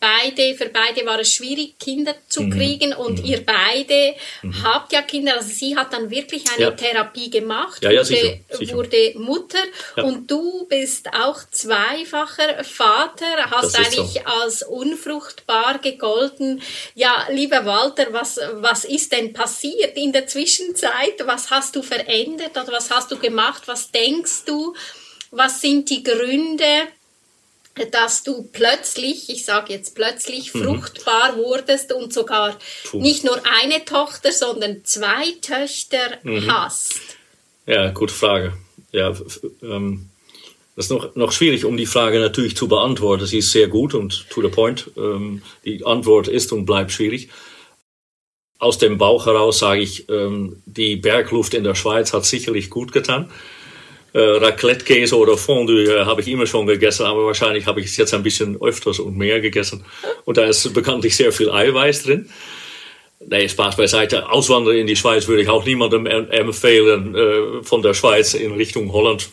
beide, 0.00 0.54
für 0.54 0.68
beide 0.68 1.04
war 1.06 1.18
es 1.18 1.32
schwierig, 1.32 1.78
Kinder 1.78 2.14
zu 2.28 2.42
mhm. 2.42 2.50
kriegen 2.50 2.92
und 2.92 3.18
mhm. 3.18 3.24
ihr 3.24 3.44
beide 3.44 4.14
mhm. 4.42 4.62
habt 4.62 4.92
ja 4.92 5.02
Kinder. 5.02 5.34
Also 5.36 5.48
sie 5.48 5.76
hat 5.76 5.92
dann 5.92 6.10
wirklich 6.10 6.44
eine 6.52 6.66
ja. 6.66 6.70
Therapie 6.70 7.30
gemacht, 7.30 7.82
ja, 7.82 7.90
ja, 7.90 8.04
sicher, 8.04 8.38
sicher. 8.50 8.76
wurde 8.76 9.12
Mutter 9.16 9.58
und 9.96 10.30
du 10.30 10.66
bist 10.68 11.08
auch 11.12 11.40
zweifacher 11.50 12.62
Vater, 12.64 13.50
hast 13.50 13.76
eigentlich 13.76 14.22
so. 14.24 14.40
als 14.40 14.62
unfruchtbar 14.62 15.78
gegolten. 15.78 16.62
Ja, 16.94 17.26
lieber 17.30 17.66
Walter, 17.66 18.12
was, 18.12 18.38
was 18.54 18.84
ist 18.84 19.12
denn 19.12 19.32
passiert 19.32 19.96
in 19.96 20.12
der 20.12 20.26
Zwischenzeit? 20.26 21.24
Was 21.24 21.50
hast 21.50 21.74
du 21.74 21.82
verändert 21.82 22.52
oder 22.52 22.72
was 22.72 22.90
hast 22.90 23.10
du 23.10 23.18
gemacht? 23.18 23.62
Was 23.66 23.90
denkst 23.90 24.44
du? 24.46 24.74
Was 25.30 25.60
sind 25.60 25.90
die 25.90 26.02
Gründe? 26.02 26.88
Dass 27.90 28.22
du 28.22 28.42
plötzlich, 28.52 29.30
ich 29.30 29.44
sage 29.44 29.72
jetzt 29.72 29.94
plötzlich, 29.94 30.54
mhm. 30.54 30.64
fruchtbar 30.64 31.36
wurdest 31.36 31.92
und 31.92 32.12
sogar 32.12 32.58
Puh. 32.84 33.00
nicht 33.00 33.24
nur 33.24 33.40
eine 33.60 33.84
Tochter, 33.84 34.32
sondern 34.32 34.84
zwei 34.84 35.32
Töchter 35.40 36.18
mhm. 36.22 36.52
hast? 36.52 37.00
Ja, 37.66 37.90
gute 37.90 38.12
Frage. 38.12 38.54
Ja, 38.92 39.14
ähm, 39.62 40.08
das 40.76 40.86
ist 40.86 40.90
noch, 40.90 41.14
noch 41.14 41.32
schwierig, 41.32 41.64
um 41.64 41.76
die 41.76 41.86
Frage 41.86 42.18
natürlich 42.18 42.56
zu 42.56 42.68
beantworten. 42.68 43.26
Sie 43.26 43.38
ist 43.38 43.52
sehr 43.52 43.68
gut 43.68 43.94
und 43.94 44.28
to 44.30 44.42
the 44.42 44.48
point. 44.48 44.90
Ähm, 44.96 45.42
die 45.64 45.84
Antwort 45.84 46.28
ist 46.28 46.52
und 46.52 46.64
bleibt 46.64 46.92
schwierig. 46.92 47.28
Aus 48.58 48.78
dem 48.78 48.96
Bauch 48.96 49.26
heraus 49.26 49.58
sage 49.58 49.82
ich, 49.82 50.08
ähm, 50.08 50.62
die 50.66 50.96
Bergluft 50.96 51.54
in 51.54 51.64
der 51.64 51.74
Schweiz 51.74 52.12
hat 52.12 52.24
sicherlich 52.24 52.70
gut 52.70 52.92
getan. 52.92 53.30
Äh, 54.14 54.18
Raclette-Käse 54.18 55.16
oder 55.16 55.36
Fondue 55.38 55.84
äh, 55.84 56.04
habe 56.04 56.20
ich 56.20 56.28
immer 56.28 56.46
schon 56.46 56.66
gegessen, 56.66 57.06
aber 57.06 57.24
wahrscheinlich 57.24 57.66
habe 57.66 57.80
ich 57.80 57.86
es 57.86 57.96
jetzt 57.96 58.12
ein 58.12 58.22
bisschen 58.22 58.60
öfters 58.60 58.98
und 58.98 59.16
mehr 59.16 59.40
gegessen. 59.40 59.84
Und 60.24 60.36
da 60.36 60.44
ist 60.44 60.72
bekanntlich 60.74 61.16
sehr 61.16 61.32
viel 61.32 61.50
Eiweiß 61.50 62.04
drin. 62.04 62.28
Nee, 63.26 63.48
Spaß 63.48 63.76
beiseite. 63.76 64.30
Auswandern 64.30 64.76
in 64.76 64.86
die 64.86 64.96
Schweiz 64.96 65.28
würde 65.28 65.42
ich 65.42 65.48
auch 65.48 65.64
niemandem 65.64 66.06
empfehlen 66.06 67.14
äh, 67.14 67.62
von 67.62 67.82
der 67.82 67.94
Schweiz 67.94 68.34
in 68.34 68.52
Richtung 68.52 68.92
Holland. 68.92 69.30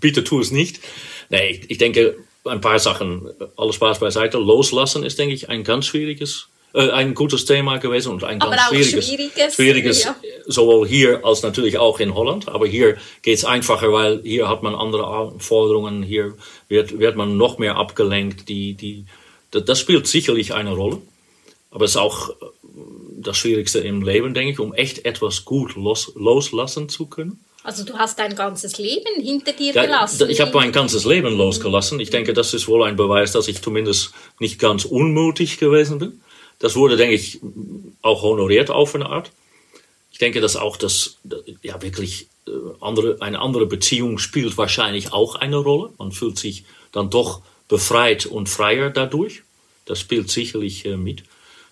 Bitte 0.00 0.24
tu 0.24 0.40
es 0.40 0.52
nicht. 0.52 0.80
Nee, 1.28 1.60
ich 1.68 1.78
denke, 1.78 2.16
ein 2.44 2.60
paar 2.60 2.78
Sachen, 2.78 3.28
alles 3.56 3.74
Spaß 3.74 3.98
beiseite. 3.98 4.38
Loslassen 4.38 5.04
ist, 5.04 5.18
denke 5.18 5.34
ich, 5.34 5.48
ein 5.48 5.64
ganz 5.64 5.86
schwieriges 5.86 6.48
äh, 6.74 6.90
ein 6.90 7.14
gutes 7.14 7.44
Thema 7.46 7.78
gewesen 7.78 8.12
und 8.12 8.24
ein 8.24 8.40
aber 8.42 8.56
ganz 8.56 8.68
schwieriges, 8.68 9.06
schwieriges, 9.06 9.54
schwieriges 9.54 10.04
ja. 10.04 10.16
sowohl 10.46 10.86
hier 10.86 11.24
als 11.24 11.42
natürlich 11.42 11.78
auch 11.78 11.98
in 11.98 12.14
Holland. 12.14 12.48
Aber 12.48 12.66
hier 12.66 12.98
geht 13.22 13.38
es 13.38 13.44
einfacher, 13.44 13.92
weil 13.92 14.20
hier 14.22 14.48
hat 14.48 14.62
man 14.62 14.74
andere 14.74 15.06
Anforderungen, 15.06 16.02
hier 16.02 16.34
wird, 16.68 16.98
wird 16.98 17.16
man 17.16 17.36
noch 17.36 17.58
mehr 17.58 17.76
abgelenkt. 17.76 18.48
Die, 18.48 18.74
die, 18.74 19.06
das 19.50 19.80
spielt 19.80 20.06
sicherlich 20.06 20.52
eine 20.52 20.72
Rolle. 20.72 20.98
Aber 21.70 21.84
es 21.84 21.92
ist 21.92 21.96
auch 21.96 22.30
äh, 22.30 22.34
das 23.16 23.36
Schwierigste 23.38 23.78
im 23.80 24.02
Leben, 24.02 24.34
denke 24.34 24.52
ich, 24.52 24.58
um 24.58 24.74
echt 24.74 25.04
etwas 25.04 25.44
gut 25.44 25.74
los, 25.74 26.12
loslassen 26.16 26.88
zu 26.88 27.06
können. 27.06 27.40
Also 27.64 27.84
du 27.84 27.98
hast 27.98 28.18
dein 28.18 28.34
ganzes 28.34 28.78
Leben 28.78 29.20
hinter 29.20 29.52
dir 29.52 29.74
ja, 29.74 29.84
gelassen. 29.84 30.30
Ich 30.30 30.40
habe 30.40 30.52
mein 30.54 30.72
ganzes 30.72 31.04
Leben 31.04 31.36
losgelassen. 31.36 32.00
Ich 32.00 32.10
denke, 32.10 32.32
das 32.32 32.54
ist 32.54 32.68
wohl 32.68 32.82
ein 32.82 32.96
Beweis, 32.96 33.32
dass 33.32 33.48
ich 33.48 33.60
zumindest 33.60 34.12
nicht 34.38 34.58
ganz 34.58 34.84
unmutig 34.84 35.58
gewesen 35.58 35.98
bin. 35.98 36.20
Das 36.58 36.76
wurde, 36.76 36.96
denke 36.96 37.14
ich, 37.14 37.40
auch 38.02 38.22
honoriert 38.22 38.70
auf 38.70 38.94
eine 38.94 39.06
Art. 39.06 39.30
Ich 40.10 40.18
denke, 40.18 40.40
dass 40.40 40.56
auch 40.56 40.76
das, 40.76 41.18
ja, 41.62 41.80
wirklich 41.82 42.26
äh, 42.46 42.50
andere, 42.80 43.18
eine 43.20 43.40
andere 43.40 43.66
Beziehung 43.66 44.18
spielt 44.18 44.56
wahrscheinlich 44.58 45.12
auch 45.12 45.36
eine 45.36 45.56
Rolle. 45.56 45.92
Man 45.98 46.12
fühlt 46.12 46.38
sich 46.38 46.64
dann 46.92 47.10
doch 47.10 47.42
befreit 47.68 48.26
und 48.26 48.48
freier 48.48 48.90
dadurch. 48.90 49.42
Das 49.84 50.00
spielt 50.00 50.30
sicherlich 50.30 50.84
äh, 50.86 50.96
mit. 50.96 51.24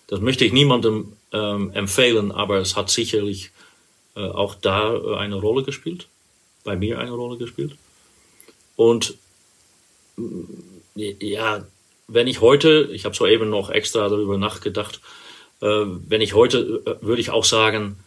Das 0.07 0.21
möchte 0.21 0.45
ich 0.45 0.53
niemandem 0.53 1.13
ähm, 1.33 1.71
empfehlen, 1.71 2.31
aber 2.31 2.57
es 2.57 2.75
hat 2.75 2.89
sicherlich 2.89 3.51
äh, 4.15 4.21
auch 4.21 4.55
da 4.55 4.95
äh, 4.95 5.15
eine 5.17 5.35
Rolle 5.35 5.63
gespielt. 5.63 6.07
Bei 6.63 6.75
mir 6.75 6.99
eine 6.99 7.11
Rolle 7.11 7.37
gespielt. 7.37 7.75
Und 8.75 9.15
ja, 10.95 11.65
wenn 12.07 12.27
ich 12.27 12.41
heute, 12.41 12.89
ich 12.91 13.05
habe 13.05 13.15
soeben 13.15 13.49
noch 13.49 13.69
extra 13.69 14.07
darüber 14.09 14.37
nachgedacht, 14.37 15.01
äh, 15.61 15.65
wenn 15.65 16.21
ich 16.21 16.33
heute, 16.33 16.83
äh, 16.85 17.05
würde 17.05 17.21
ich 17.21 17.29
auch 17.29 17.45
sagen, 17.45 17.97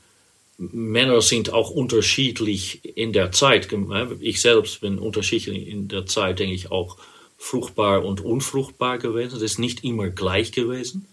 Männer 0.58 1.22
sind 1.22 1.52
auch 1.52 1.70
unterschiedlich 1.70 2.96
in 2.96 3.14
der 3.14 3.32
Zeit. 3.32 3.68
Ich 4.20 4.42
selbst 4.42 4.82
bin 4.82 4.98
unterschiedlich 4.98 5.68
in 5.68 5.88
der 5.88 6.04
Zeit, 6.04 6.38
denke 6.38 6.54
ich, 6.54 6.70
auch 6.70 6.98
fruchtbar 7.38 8.04
und 8.04 8.20
unfruchtbar 8.20 8.98
gewesen. 8.98 9.32
Das 9.32 9.42
ist 9.42 9.58
nicht 9.58 9.84
immer 9.84 10.10
gleich 10.10 10.52
gewesen. 10.52 11.06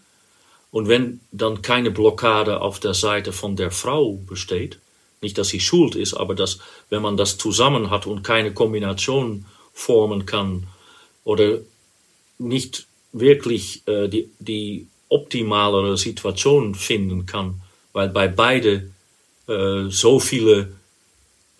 Und 0.70 0.88
wenn 0.88 1.20
dann 1.32 1.62
keine 1.62 1.90
Blockade 1.90 2.60
auf 2.60 2.78
der 2.78 2.92
Seite 2.92 3.32
von 3.32 3.56
der 3.56 3.70
Frau 3.70 4.20
besteht, 4.28 4.78
nicht, 5.22 5.38
dass 5.38 5.48
sie 5.48 5.60
schuld 5.60 5.94
ist, 5.94 6.12
aber 6.12 6.34
dass, 6.34 6.58
wenn 6.90 7.00
man 7.00 7.16
das 7.16 7.38
zusammen 7.38 7.90
hat 7.90 8.06
und 8.06 8.22
keine 8.22 8.52
Kombination 8.52 9.46
formen 9.72 10.26
kann 10.26 10.66
oder 11.24 11.60
nicht 12.38 12.86
wirklich 13.12 13.82
äh, 13.86 14.08
die, 14.08 14.30
die 14.38 14.86
optimalere 15.08 15.96
Situation 15.96 16.74
finden 16.74 17.26
kann, 17.26 17.60
weil 17.92 18.08
bei 18.08 18.28
beide 18.28 18.90
äh, 19.48 19.88
so 19.88 20.20
viele 20.20 20.72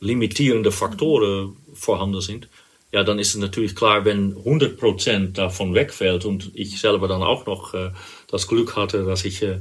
limitierende 0.00 0.70
Faktoren 0.70 1.56
vorhanden 1.74 2.20
sind, 2.20 2.48
ja, 2.92 3.04
dann 3.04 3.18
ist 3.18 3.34
es 3.34 3.40
natürlich 3.40 3.76
klar, 3.76 4.04
wenn 4.04 4.34
100% 4.34 5.32
davon 5.32 5.74
wegfällt 5.74 6.24
und 6.24 6.50
ich 6.54 6.80
selber 6.80 7.06
dann 7.06 7.22
auch 7.22 7.44
noch 7.46 7.74
äh, 7.74 7.90
das 8.28 8.46
Glück 8.46 8.76
hatte, 8.76 9.04
dass 9.04 9.24
ich 9.24 9.42
äh, 9.42 9.60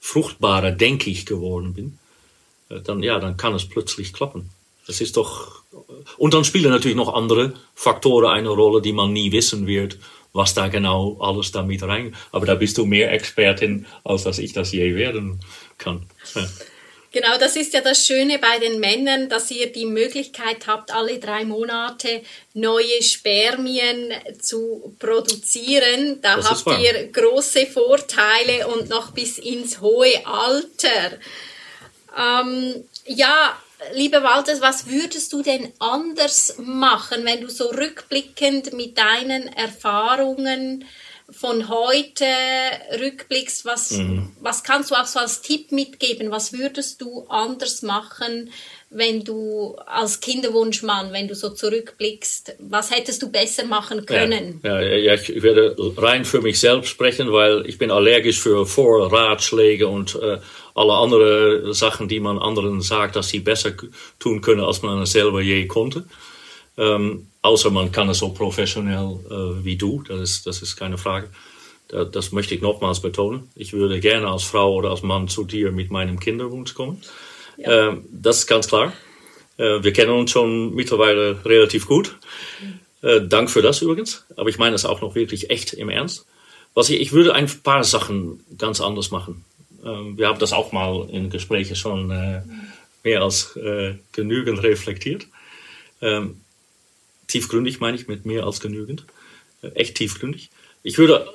fruchtbarer, 0.00 0.72
denke 0.72 1.10
ich, 1.10 1.24
geworden 1.24 1.74
bin, 1.74 1.98
äh, 2.68 2.80
dann, 2.80 3.02
ja, 3.02 3.20
dann 3.20 3.36
kann 3.36 3.54
es 3.54 3.68
plötzlich 3.68 4.12
klappen. 4.12 4.50
Das 4.88 5.00
ist 5.00 5.16
doch, 5.16 5.62
und 6.16 6.34
dann 6.34 6.44
spielen 6.44 6.70
natürlich 6.70 6.96
noch 6.96 7.14
andere 7.14 7.52
Faktoren 7.74 8.30
eine 8.32 8.48
Rolle, 8.48 8.80
die 8.80 8.92
man 8.92 9.12
nie 9.12 9.30
wissen 9.30 9.66
wird 9.66 9.98
was 10.32 10.54
da 10.54 10.68
genau 10.68 11.18
alles 11.20 11.52
damit 11.52 11.82
rein. 11.82 12.14
Aber 12.32 12.46
da 12.46 12.54
bist 12.54 12.78
du 12.78 12.84
mehr 12.84 13.12
Expertin, 13.12 13.86
als 14.04 14.24
dass 14.24 14.38
ich 14.38 14.52
das 14.52 14.72
je 14.72 14.94
werden 14.94 15.40
kann. 15.78 16.06
Genau, 17.10 17.38
das 17.38 17.56
ist 17.56 17.72
ja 17.72 17.80
das 17.80 18.06
Schöne 18.06 18.38
bei 18.38 18.58
den 18.58 18.80
Männern, 18.80 19.30
dass 19.30 19.50
ihr 19.50 19.72
die 19.72 19.86
Möglichkeit 19.86 20.66
habt, 20.66 20.92
alle 20.92 21.18
drei 21.18 21.44
Monate 21.44 22.22
neue 22.52 23.02
Spermien 23.02 24.12
zu 24.40 24.94
produzieren. 24.98 26.20
Da 26.20 26.36
das 26.36 26.50
habt 26.50 26.80
ihr 26.82 27.10
große 27.10 27.66
Vorteile 27.66 28.68
und 28.68 28.90
noch 28.90 29.12
bis 29.12 29.38
ins 29.38 29.80
hohe 29.80 30.26
Alter. 30.26 31.18
Ähm, 32.16 32.84
ja, 33.06 33.56
Lieber 33.94 34.22
Walter, 34.22 34.60
was 34.60 34.88
würdest 34.88 35.32
du 35.32 35.42
denn 35.42 35.72
anders 35.78 36.56
machen, 36.58 37.24
wenn 37.24 37.40
du 37.40 37.48
so 37.48 37.68
rückblickend 37.68 38.72
mit 38.72 38.98
deinen 38.98 39.46
Erfahrungen 39.48 40.84
von 41.30 41.68
heute 41.68 42.26
rückblickst? 42.98 43.64
Was, 43.64 43.92
mhm. 43.92 44.34
was 44.40 44.64
kannst 44.64 44.90
du 44.90 44.94
auch 44.94 45.06
so 45.06 45.20
als 45.20 45.42
Tipp 45.42 45.70
mitgeben? 45.70 46.30
Was 46.30 46.52
würdest 46.52 47.00
du 47.00 47.26
anders 47.28 47.82
machen, 47.82 48.50
wenn 48.90 49.22
du 49.22 49.76
als 49.86 50.20
Kinderwunschmann, 50.20 51.12
wenn 51.12 51.28
du 51.28 51.34
so 51.34 51.50
zurückblickst, 51.50 52.56
was 52.58 52.90
hättest 52.90 53.22
du 53.22 53.30
besser 53.30 53.66
machen 53.66 54.06
können? 54.06 54.60
Ja, 54.62 54.80
ja, 54.80 54.96
ja, 54.96 55.14
ich 55.14 55.42
werde 55.42 55.76
rein 55.98 56.24
für 56.24 56.40
mich 56.40 56.58
selbst 56.58 56.88
sprechen, 56.88 57.30
weil 57.30 57.66
ich 57.66 57.76
bin 57.76 57.90
allergisch 57.90 58.40
für 58.40 58.64
Vorratschläge 58.64 59.88
und 59.88 60.14
äh, 60.14 60.38
alle 60.74 60.92
anderen 60.94 61.72
Sachen, 61.74 62.08
die 62.08 62.20
man 62.20 62.38
anderen 62.38 62.80
sagt, 62.80 63.16
dass 63.16 63.28
sie 63.28 63.40
besser 63.40 63.72
tun 64.18 64.40
können, 64.40 64.62
als 64.62 64.80
man 64.80 65.02
es 65.02 65.12
selber 65.12 65.42
je 65.42 65.66
konnte. 65.66 66.04
Ähm, 66.78 67.26
außer 67.42 67.70
man 67.70 67.92
kann 67.92 68.08
es 68.08 68.18
so 68.18 68.30
professionell 68.30 69.18
äh, 69.30 69.64
wie 69.64 69.76
du, 69.76 70.02
das 70.06 70.20
ist, 70.20 70.46
das 70.46 70.62
ist 70.62 70.76
keine 70.76 70.96
Frage. 70.96 71.28
Das, 71.88 72.10
das 72.10 72.32
möchte 72.32 72.54
ich 72.54 72.62
nochmals 72.62 73.00
betonen. 73.00 73.50
Ich 73.54 73.72
würde 73.72 74.00
gerne 74.00 74.28
als 74.28 74.44
Frau 74.44 74.74
oder 74.74 74.90
als 74.90 75.02
Mann 75.02 75.28
zu 75.28 75.44
dir 75.44 75.72
mit 75.72 75.90
meinem 75.90 76.20
Kinderwunsch 76.20 76.72
kommen. 76.74 77.02
Ja. 77.58 77.88
Ähm, 77.88 78.04
das 78.10 78.38
ist 78.38 78.46
ganz 78.46 78.68
klar. 78.68 78.92
Äh, 79.58 79.82
wir 79.82 79.92
kennen 79.92 80.12
uns 80.12 80.30
schon 80.30 80.74
mittlerweile 80.74 81.44
relativ 81.44 81.86
gut. 81.86 82.16
Äh, 83.02 83.22
Dank 83.22 83.50
für 83.50 83.62
das 83.62 83.82
übrigens. 83.82 84.24
Aber 84.36 84.48
ich 84.48 84.58
meine 84.58 84.74
es 84.74 84.84
auch 84.84 85.00
noch 85.02 85.14
wirklich 85.14 85.50
echt 85.50 85.74
im 85.74 85.90
Ernst. 85.90 86.26
Was 86.74 86.88
ich, 86.88 87.00
ich 87.00 87.12
würde 87.12 87.34
ein 87.34 87.48
paar 87.62 87.84
Sachen 87.84 88.44
ganz 88.56 88.80
anders 88.80 89.10
machen. 89.10 89.44
Ähm, 89.84 90.16
wir 90.16 90.28
haben 90.28 90.38
das 90.38 90.52
auch 90.52 90.72
mal 90.72 91.08
in 91.10 91.30
Gesprächen 91.30 91.76
schon 91.76 92.10
äh, 92.10 92.42
mehr 93.04 93.22
als 93.22 93.58
genügend 94.12 94.62
reflektiert. 94.62 95.28
Ähm, 96.02 96.40
tiefgründig 97.26 97.80
meine 97.80 97.96
ich 97.96 98.06
mit 98.06 98.26
mehr 98.26 98.44
als 98.44 98.60
genügend. 98.60 99.06
Echt 99.74 99.94
tiefgründig. 99.94 100.50
Ich 100.82 100.98
würde 100.98 101.26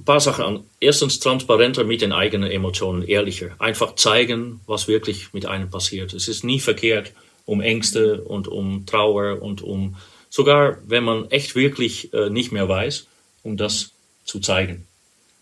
ein 0.00 0.04
paar 0.04 0.20
Sachen 0.20 0.44
an. 0.44 0.64
Erstens 0.80 1.20
transparenter 1.20 1.84
mit 1.84 2.00
den 2.00 2.12
eigenen 2.12 2.50
Emotionen, 2.50 3.02
ehrlicher. 3.02 3.50
Einfach 3.58 3.94
zeigen, 3.96 4.60
was 4.66 4.88
wirklich 4.88 5.32
mit 5.32 5.46
einem 5.46 5.70
passiert. 5.70 6.14
Es 6.14 6.26
ist 6.26 6.42
nie 6.42 6.58
verkehrt, 6.58 7.12
um 7.44 7.60
Ängste 7.60 8.22
und 8.22 8.48
um 8.48 8.86
Trauer 8.86 9.42
und 9.42 9.62
um, 9.62 9.96
sogar 10.30 10.78
wenn 10.86 11.04
man 11.04 11.30
echt 11.30 11.54
wirklich 11.54 12.12
äh, 12.14 12.30
nicht 12.30 12.50
mehr 12.50 12.68
weiß, 12.68 13.06
um 13.42 13.56
das 13.56 13.92
zu 14.24 14.40
zeigen. 14.40 14.86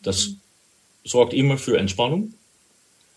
Das 0.02 0.30
sorgt 1.04 1.34
immer 1.34 1.56
für 1.56 1.78
Entspannung. 1.78 2.34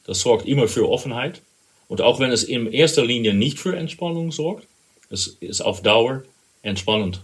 Das 0.05 0.19
sorgt 0.19 0.47
immer 0.47 0.67
für 0.67 0.89
Offenheit. 0.89 1.41
Und 1.87 2.01
auch 2.01 2.19
wenn 2.19 2.31
es 2.31 2.43
in 2.43 2.71
erster 2.71 3.05
Linie 3.05 3.33
nicht 3.33 3.59
für 3.59 3.75
Entspannung 3.75 4.31
sorgt, 4.31 4.67
es 5.09 5.37
ist 5.39 5.61
auf 5.61 5.81
Dauer 5.81 6.23
entspannend. 6.61 7.21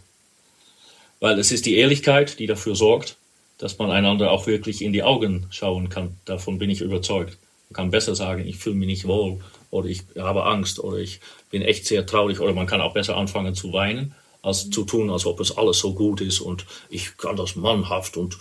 Weil 1.19 1.39
es 1.39 1.51
ist 1.51 1.65
die 1.65 1.77
Ehrlichkeit, 1.77 2.39
die 2.39 2.47
dafür 2.47 2.75
sorgt, 2.75 3.15
dass 3.57 3.77
man 3.77 3.91
einander 3.91 4.31
auch 4.31 4.47
wirklich 4.47 4.81
in 4.81 4.93
die 4.93 5.03
Augen 5.03 5.47
schauen 5.49 5.89
kann. 5.89 6.17
Davon 6.25 6.57
bin 6.57 6.69
ich 6.69 6.81
überzeugt. 6.81 7.37
Man 7.69 7.75
kann 7.75 7.91
besser 7.91 8.15
sagen, 8.15 8.45
ich 8.45 8.57
fühle 8.57 8.75
mich 8.75 8.87
nicht 8.87 9.07
wohl 9.07 9.39
oder 9.71 9.89
ich 9.89 10.03
habe 10.17 10.45
Angst 10.45 10.79
oder 10.79 10.97
ich 10.97 11.19
bin 11.49 11.61
echt 11.61 11.85
sehr 11.85 12.05
traurig 12.05 12.39
oder 12.39 12.53
man 12.53 12.67
kann 12.67 12.81
auch 12.81 12.93
besser 12.93 13.17
anfangen 13.17 13.55
zu 13.55 13.73
weinen, 13.73 14.15
als 14.41 14.69
zu 14.69 14.85
tun, 14.85 15.09
als 15.09 15.25
ob 15.25 15.39
es 15.39 15.57
alles 15.57 15.79
so 15.79 15.93
gut 15.93 16.21
ist 16.21 16.39
und 16.39 16.65
ich 16.89 17.17
kann 17.17 17.35
das 17.35 17.55
mannhaft 17.55 18.15
und 18.15 18.37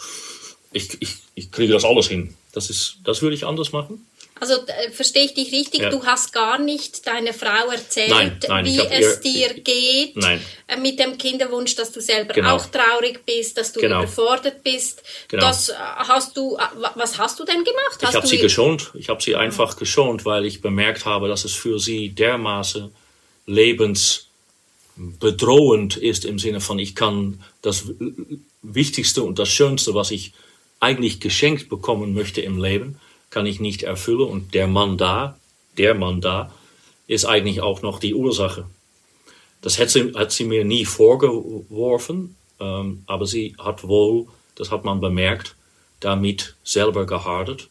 ich, 0.72 1.00
ich, 1.00 1.16
ich 1.34 1.50
kriege 1.50 1.72
das 1.72 1.84
alles 1.84 2.08
hin. 2.08 2.34
Das, 2.52 2.70
ist, 2.70 2.98
das 3.04 3.22
würde 3.22 3.34
ich 3.34 3.44
anders 3.44 3.72
machen. 3.72 4.06
Also 4.38 4.66
äh, 4.66 4.90
verstehe 4.90 5.24
ich 5.24 5.32
dich 5.32 5.50
richtig, 5.50 5.80
ja. 5.80 5.88
du 5.88 6.04
hast 6.04 6.30
gar 6.30 6.58
nicht 6.58 7.06
deiner 7.06 7.32
Frau 7.32 7.70
erzählt, 7.70 8.10
nein, 8.10 8.38
nein, 8.46 8.66
wie 8.66 8.78
es 8.78 9.24
ihr, 9.24 9.54
dir 9.54 9.60
geht 9.60 10.14
äh, 10.16 10.76
mit 10.76 10.98
dem 10.98 11.16
Kinderwunsch, 11.16 11.74
dass 11.74 11.90
du 11.90 12.02
selber 12.02 12.34
genau. 12.34 12.56
auch 12.56 12.66
traurig 12.66 13.24
bist, 13.24 13.56
dass 13.56 13.72
du 13.72 13.80
genau. 13.80 14.02
überfordert 14.02 14.62
bist. 14.62 15.02
Genau. 15.28 15.42
Das 15.42 15.70
äh, 15.70 15.74
hast 15.78 16.36
du, 16.36 16.58
was 16.96 17.16
hast 17.16 17.40
du 17.40 17.46
denn 17.46 17.64
gemacht? 17.64 17.98
Hast 18.02 18.10
ich 18.10 18.16
habe 18.16 18.26
sie 18.26 18.36
geschont. 18.38 18.90
Ich 18.94 19.08
habe 19.08 19.22
sie 19.22 19.36
einfach 19.36 19.78
geschont, 19.78 20.26
weil 20.26 20.44
ich 20.44 20.60
bemerkt 20.60 21.06
habe, 21.06 21.28
dass 21.28 21.46
es 21.46 21.54
für 21.54 21.78
sie 21.78 22.10
dermaßen 22.10 22.94
lebensbedrohend 23.46 25.96
ist 25.96 26.26
im 26.26 26.38
Sinne 26.38 26.60
von, 26.60 26.78
ich 26.78 26.94
kann 26.94 27.42
das 27.62 27.86
Wichtigste 28.60 29.22
und 29.22 29.38
das 29.38 29.48
Schönste, 29.48 29.94
was 29.94 30.10
ich 30.10 30.34
eigentlich 30.78 31.20
geschenkt 31.20 31.70
bekommen 31.70 32.12
möchte 32.12 32.42
im 32.42 32.62
Leben, 32.62 33.00
kann 33.30 33.46
ich 33.46 33.60
nicht 33.60 33.82
erfüllen 33.82 34.28
und 34.28 34.54
der 34.54 34.66
Mann 34.66 34.96
da, 34.96 35.38
der 35.78 35.94
Mann 35.94 36.20
da, 36.20 36.52
ist 37.06 37.24
eigentlich 37.24 37.60
auch 37.60 37.82
noch 37.82 37.98
die 37.98 38.14
Ursache. 38.14 38.66
Das 39.60 39.78
hat 39.78 39.90
sie, 39.90 40.12
hat 40.14 40.32
sie 40.32 40.44
mir 40.44 40.64
nie 40.64 40.84
vorgeworfen, 40.84 42.36
ähm, 42.60 43.02
aber 43.06 43.26
sie 43.26 43.54
hat 43.58 43.86
wohl, 43.86 44.26
das 44.54 44.70
hat 44.70 44.84
man 44.84 45.00
bemerkt, 45.00 45.54
damit 46.00 46.56
selber 46.64 47.06
gehadert, 47.06 47.68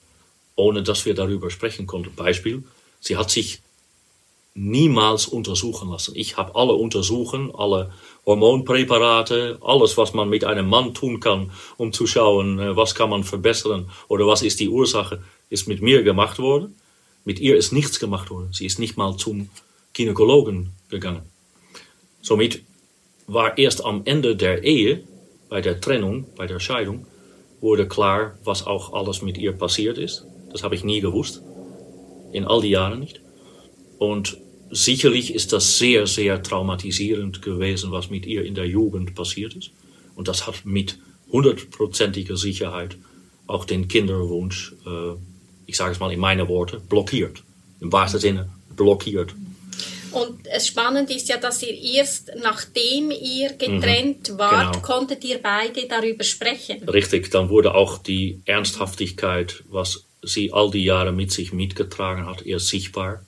ohne 0.55 0.83
dass 0.83 1.05
wir 1.05 1.13
darüber 1.13 1.49
sprechen 1.49 1.85
konnten. 1.87 2.15
Beispiel, 2.15 2.63
sie 2.99 3.17
hat 3.17 3.29
sich 3.29 3.61
niemals 4.55 5.27
untersuchen 5.27 5.89
lassen. 5.89 6.15
Ich 6.15 6.37
habe 6.37 6.55
alle 6.55 6.73
untersuchen, 6.73 7.53
alle 7.53 7.91
Hormonpräparate, 8.25 9.59
alles, 9.61 9.97
was 9.97 10.13
man 10.13 10.29
mit 10.29 10.45
einem 10.45 10.67
Mann 10.67 10.93
tun 10.93 11.19
kann, 11.19 11.51
um 11.77 11.91
zu 11.91 12.07
schauen, 12.07 12.57
äh, 12.59 12.75
was 12.75 12.95
kann 12.95 13.09
man 13.09 13.23
verbessern 13.23 13.89
oder 14.07 14.25
was 14.25 14.41
ist 14.41 14.59
die 14.59 14.69
Ursache 14.69 15.21
ist 15.49 15.67
mit 15.67 15.81
mir 15.81 16.03
gemacht 16.03 16.39
worden. 16.39 16.75
Mit 17.23 17.39
ihr 17.39 17.55
ist 17.55 17.71
nichts 17.71 17.99
gemacht 17.99 18.29
worden. 18.29 18.49
Sie 18.53 18.65
ist 18.65 18.79
nicht 18.79 18.97
mal 18.97 19.17
zum 19.17 19.49
Gynäkologen 19.93 20.71
gegangen. 20.89 21.23
Somit 22.21 22.63
war 23.27 23.57
erst 23.57 23.83
am 23.83 24.01
Ende 24.05 24.35
der 24.35 24.63
Ehe, 24.63 25.03
bei 25.49 25.61
der 25.61 25.79
Trennung, 25.79 26.25
bei 26.35 26.47
der 26.47 26.59
Scheidung, 26.59 27.07
wurde 27.61 27.87
klar, 27.87 28.37
was 28.43 28.67
auch 28.67 28.93
alles 28.93 29.21
mit 29.21 29.37
ihr 29.37 29.53
passiert 29.53 29.97
ist. 29.97 30.25
Das 30.51 30.63
habe 30.63 30.75
ich 30.75 30.83
nie 30.83 31.01
gewusst. 31.01 31.41
In 32.31 32.45
all 32.45 32.61
die 32.61 32.69
Jahren 32.69 32.99
nicht. 32.99 33.21
Und 33.97 34.37
sicherlich 34.71 35.33
ist 35.33 35.53
das 35.53 35.77
sehr, 35.77 36.05
sehr 36.07 36.43
traumatisierend 36.43 37.41
gewesen, 37.41 37.91
was 37.91 38.09
mit 38.09 38.25
ihr 38.25 38.43
in 38.43 38.55
der 38.55 38.67
Jugend 38.67 39.15
passiert 39.15 39.55
ist. 39.55 39.71
Und 40.15 40.27
das 40.27 40.47
hat 40.47 40.65
mit 40.65 40.99
hundertprozentiger 41.31 42.37
Sicherheit 42.37 42.97
auch 43.47 43.65
den 43.65 43.87
Kinderwunsch 43.87 44.73
äh, 44.85 45.15
ich 45.65 45.77
sage 45.77 45.91
es 45.91 45.99
mal 45.99 46.11
in 46.11 46.19
meine 46.19 46.47
Worte, 46.47 46.79
blockiert. 46.79 47.43
Im 47.81 47.91
wahrsten 47.91 48.19
Sinne 48.19 48.49
blockiert. 48.75 49.33
Und 50.11 50.47
es 50.47 50.67
spannend 50.67 51.11
ist 51.11 51.27
ja, 51.27 51.35
dass 51.35 51.61
ihr 51.61 51.77
erst 51.77 52.31
nachdem 52.41 53.11
ihr 53.11 53.49
getrennt 53.49 54.29
mhm, 54.29 54.37
wart, 54.37 54.73
genau. 54.73 54.85
konntet 54.85 55.25
ihr 55.25 55.39
beide 55.41 55.87
darüber 55.87 56.23
sprechen. 56.23 56.87
Richtig, 56.87 57.31
dann 57.31 57.49
wurde 57.49 57.75
auch 57.75 57.97
die 57.97 58.41
Ernsthaftigkeit, 58.45 59.63
was 59.67 60.05
sie 60.23 60.53
all 60.53 60.71
die 60.71 60.85
Jahre 60.85 61.11
mit 61.11 61.31
sich 61.31 61.51
mitgetragen 61.51 62.27
hat, 62.27 62.45
erst 62.45 62.69
sichtbar 62.69 63.25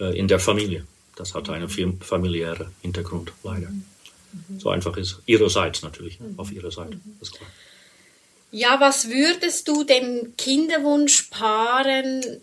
äh, 0.00 0.18
in 0.18 0.28
der 0.28 0.38
Familie. 0.38 0.86
Das 1.16 1.34
hat 1.34 1.50
einen 1.50 1.68
familiären 2.00 2.68
Hintergrund, 2.80 3.32
leider. 3.44 3.68
Mhm. 3.68 4.60
So 4.60 4.70
einfach 4.70 4.96
ist 4.96 5.20
ihrerseits 5.26 5.82
natürlich, 5.82 6.20
mhm. 6.20 6.38
auf 6.38 6.50
ihrer 6.52 6.70
Seite, 6.70 6.98
das 7.20 7.28
ist 7.28 7.36
klar. 7.36 7.50
Ja, 8.52 8.78
was 8.80 9.08
würdest 9.08 9.66
du 9.66 9.82
den 9.82 10.34
Kinderwunschpaaren 10.36 12.22
äh, 12.22 12.36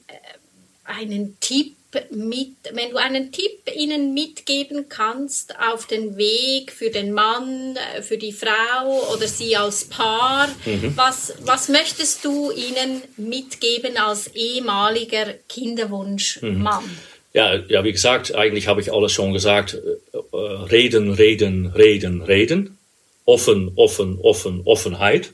einen 0.83 1.37
Tipp 1.39 1.75
mit, 2.09 2.55
wenn 2.71 2.89
du 2.89 2.97
einen 2.97 3.31
Tipp 3.31 3.69
ihnen 3.75 4.15
mitgeben 4.15 4.89
kannst 4.89 5.53
auf 5.59 5.85
den 5.85 6.17
Weg 6.17 6.71
für 6.71 6.89
den 6.89 7.13
Mann, 7.13 7.77
äh, 7.95 8.01
für 8.01 8.17
die 8.17 8.31
Frau 8.31 9.13
oder 9.13 9.27
sie 9.27 9.55
als 9.55 9.85
Paar, 9.85 10.47
mhm. 10.65 10.93
was, 10.95 11.35
was 11.45 11.69
möchtest 11.69 12.25
du 12.25 12.51
ihnen 12.51 13.03
mitgeben 13.17 13.97
als 13.97 14.33
ehemaliger 14.33 15.35
Kinderwunschmann? 15.47 16.85
Mhm. 16.85 16.97
Ja, 17.33 17.55
ja, 17.55 17.83
wie 17.83 17.91
gesagt, 17.91 18.33
eigentlich 18.33 18.67
habe 18.67 18.81
ich 18.81 18.91
alles 18.91 19.11
schon 19.11 19.31
gesagt. 19.31 19.75
Äh, 19.75 20.35
reden, 20.35 21.11
reden, 21.11 21.67
reden, 21.67 22.23
reden. 22.23 22.79
Offen, 23.25 23.73
offen, 23.75 24.17
offen, 24.23 24.61
Offenheit 24.65 25.33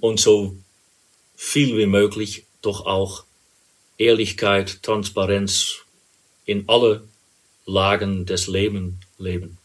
und 0.00 0.18
so 0.20 0.56
viel 1.36 1.76
wie 1.78 1.86
möglich 1.86 2.44
doch 2.62 2.86
auch 2.86 3.24
Ehrlichkeit, 3.98 4.82
Transparenz 4.82 5.80
in 6.44 6.68
alle 6.68 7.06
Lagen 7.66 8.26
des 8.26 8.46
Lebens 8.46 8.94
leben. 9.18 9.58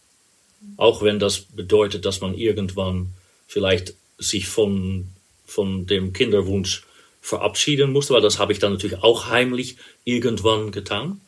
Auch 0.76 1.02
wenn 1.02 1.18
das 1.18 1.40
bedeutet, 1.40 2.04
dass 2.04 2.20
man 2.20 2.34
irgendwann 2.34 3.14
vielleicht 3.46 3.94
sich 4.18 4.46
von, 4.46 5.08
von 5.46 5.86
dem 5.86 6.12
Kinderwunsch 6.12 6.84
verabschieden 7.20 7.92
musste, 7.92 8.14
weil 8.14 8.22
das 8.22 8.38
habe 8.38 8.52
ich 8.52 8.58
dann 8.58 8.72
natürlich 8.72 9.02
auch 9.02 9.26
heimlich 9.26 9.76
irgendwann 10.04 10.70
getan. 10.70 11.20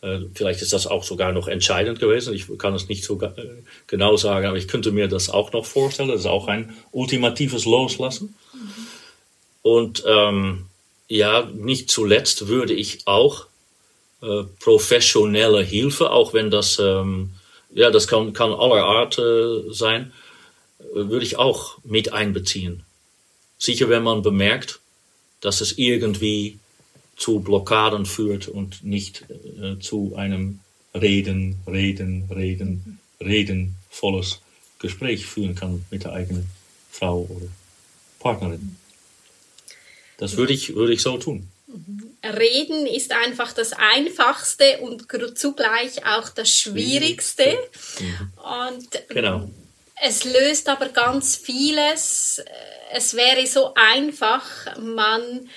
Äh, 0.00 0.20
vielleicht 0.34 0.62
ist 0.62 0.72
das 0.72 0.86
auch 0.86 1.04
sogar 1.04 1.32
noch 1.32 1.48
entscheidend 1.48 2.00
gewesen. 2.00 2.34
Ich 2.34 2.46
kann 2.58 2.74
es 2.74 2.88
nicht 2.88 3.04
so 3.04 3.20
äh, 3.20 3.32
genau 3.86 4.16
sagen, 4.16 4.46
aber 4.46 4.56
ich 4.56 4.68
könnte 4.68 4.92
mir 4.92 5.08
das 5.08 5.28
auch 5.28 5.52
noch 5.52 5.64
vorstellen. 5.64 6.08
Das 6.08 6.20
ist 6.20 6.26
auch 6.26 6.46
ein 6.48 6.76
ultimatives 6.92 7.64
Loslassen. 7.64 8.34
Und 9.62 10.04
ähm, 10.06 10.66
ja, 11.08 11.48
nicht 11.54 11.90
zuletzt 11.90 12.48
würde 12.48 12.74
ich 12.74 13.06
auch 13.06 13.46
äh, 14.22 14.44
professionelle 14.60 15.62
Hilfe, 15.62 16.10
auch 16.10 16.32
wenn 16.32 16.50
das, 16.50 16.78
ähm, 16.78 17.30
ja, 17.74 17.90
das 17.90 18.06
kann, 18.06 18.32
kann 18.32 18.52
aller 18.52 18.84
Art 18.84 19.18
äh, 19.18 19.72
sein, 19.72 20.12
äh, 20.80 20.84
würde 20.94 21.24
ich 21.24 21.38
auch 21.38 21.78
mit 21.84 22.12
einbeziehen. 22.12 22.84
Sicher, 23.58 23.88
wenn 23.88 24.02
man 24.02 24.22
bemerkt, 24.22 24.80
dass 25.40 25.60
es 25.60 25.78
irgendwie 25.78 26.58
zu 27.18 27.40
Blockaden 27.40 28.06
führt 28.06 28.48
und 28.48 28.84
nicht 28.84 29.24
äh, 29.30 29.78
zu 29.80 30.14
einem 30.16 30.60
Reden, 30.94 31.58
Reden, 31.66 32.24
Reden, 32.30 33.00
Reden 33.20 33.74
volles 33.90 34.40
Gespräch 34.78 35.26
führen 35.26 35.54
kann 35.54 35.84
mit 35.90 36.04
der 36.04 36.12
eigenen 36.12 36.46
Frau 36.90 37.26
oder 37.28 37.46
Partnerin. 38.20 38.76
Das 40.16 40.36
würde 40.36 40.52
ich, 40.52 40.74
würde 40.74 40.92
ich 40.92 41.02
so 41.02 41.18
tun. 41.18 41.48
Reden 42.24 42.86
ist 42.86 43.12
einfach 43.12 43.52
das 43.52 43.72
Einfachste 43.72 44.78
und 44.78 45.06
zugleich 45.36 46.06
auch 46.06 46.28
das 46.30 46.50
Schwierigste. 46.50 47.56
Mhm. 48.00 48.32
Und 48.36 49.08
genau. 49.08 49.50
es 50.02 50.24
löst 50.24 50.68
aber 50.68 50.88
ganz 50.88 51.36
vieles 51.36 52.42
es 52.92 53.14
wäre 53.14 53.46
so 53.46 53.72
einfach, 53.74 54.44
Mann, 54.78 55.48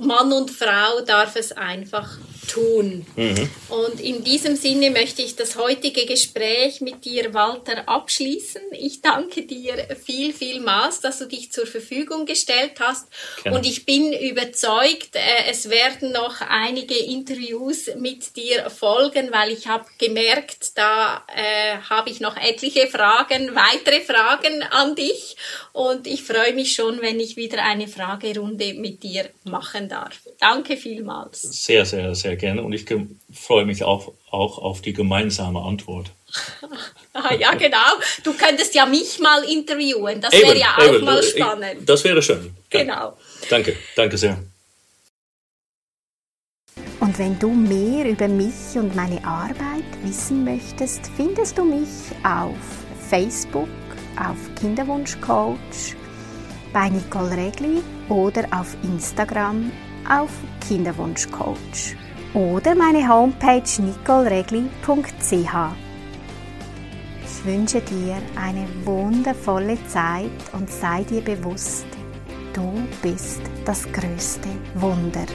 Mann 0.00 0.32
und 0.32 0.50
Frau 0.50 1.00
darf 1.04 1.36
es 1.36 1.52
einfach 1.52 2.18
tun. 2.48 3.06
Mhm. 3.16 3.50
Und 3.68 4.00
in 4.00 4.24
diesem 4.24 4.56
Sinne 4.56 4.90
möchte 4.90 5.22
ich 5.22 5.36
das 5.36 5.56
heutige 5.56 6.06
Gespräch 6.06 6.80
mit 6.80 7.04
dir, 7.04 7.34
Walter, 7.34 7.88
abschließen. 7.88 8.62
Ich 8.72 9.02
danke 9.02 9.42
dir 9.42 9.96
viel, 10.02 10.32
vielmals, 10.32 11.00
dass 11.00 11.18
du 11.18 11.26
dich 11.26 11.52
zur 11.52 11.66
Verfügung 11.66 12.26
gestellt 12.26 12.72
hast. 12.80 13.08
Gerne. 13.42 13.58
Und 13.58 13.66
ich 13.66 13.84
bin 13.84 14.12
überzeugt, 14.12 15.14
äh, 15.14 15.50
es 15.50 15.68
werden 15.68 16.12
noch 16.12 16.40
einige 16.40 16.96
Interviews 16.96 17.90
mit 17.96 18.36
dir 18.36 18.70
folgen, 18.70 19.30
weil 19.30 19.52
ich 19.52 19.68
habe 19.68 19.84
gemerkt, 19.98 20.72
da 20.76 21.24
äh, 21.34 21.76
habe 21.90 22.10
ich 22.10 22.20
noch 22.20 22.36
etliche 22.36 22.86
Fragen, 22.86 23.54
weitere 23.54 24.00
Fragen 24.00 24.62
an 24.62 24.94
dich. 24.94 25.36
Und 25.72 26.06
ich 26.06 26.22
freue 26.22 26.54
mich 26.54 26.74
schon, 26.78 27.02
wenn 27.02 27.18
ich 27.18 27.36
wieder 27.36 27.64
eine 27.64 27.88
Fragerunde 27.88 28.74
mit 28.74 29.02
dir 29.02 29.28
machen 29.44 29.88
darf. 29.88 30.20
Danke 30.38 30.76
vielmals. 30.76 31.42
Sehr, 31.42 31.84
sehr, 31.84 32.14
sehr 32.14 32.36
gerne. 32.36 32.62
Und 32.62 32.72
ich 32.72 32.86
freue 33.32 33.64
mich 33.64 33.82
auch, 33.82 34.12
auch 34.30 34.58
auf 34.58 34.80
die 34.80 34.92
gemeinsame 34.92 35.60
Antwort. 35.60 36.10
Ah, 37.14 37.34
ja, 37.34 37.52
genau. 37.54 37.90
Du 38.22 38.32
könntest 38.34 38.76
ja 38.76 38.86
mich 38.86 39.18
mal 39.18 39.42
interviewen. 39.42 40.20
Das 40.20 40.32
wäre 40.32 40.56
ja 40.56 40.76
auch 40.76 40.94
eben. 40.94 41.04
mal 41.04 41.20
spannend. 41.20 41.88
Das 41.88 42.04
wäre 42.04 42.22
schön. 42.22 42.54
Genau. 42.70 43.16
Danke, 43.50 43.74
danke 43.96 44.16
sehr. 44.16 44.38
Und 47.00 47.18
wenn 47.18 47.36
du 47.40 47.48
mehr 47.50 48.04
über 48.04 48.28
mich 48.28 48.76
und 48.76 48.94
meine 48.94 49.24
Arbeit 49.24 49.90
wissen 50.04 50.44
möchtest, 50.44 51.10
findest 51.16 51.58
du 51.58 51.64
mich 51.64 51.88
auf 52.22 52.54
Facebook 53.08 53.68
auf 54.16 54.36
Kinderwunschcoach 54.60 55.96
bei 56.78 56.90
Nicole 56.90 57.36
Regli 57.36 57.82
oder 58.08 58.44
auf 58.52 58.76
Instagram 58.84 59.72
auf 60.08 60.30
Kinderwunschcoach 60.60 61.96
oder 62.34 62.76
meine 62.76 63.08
Homepage 63.08 63.82
nicoleregli.ch. 63.82 65.32
Ich 67.24 67.44
wünsche 67.44 67.80
dir 67.80 68.18
eine 68.36 68.64
wundervolle 68.84 69.76
Zeit 69.88 70.30
und 70.52 70.70
sei 70.70 71.02
dir 71.02 71.20
bewusst, 71.20 71.86
du 72.52 72.72
bist 73.02 73.40
das 73.64 73.82
größte 73.90 74.50
Wunder. 74.76 75.26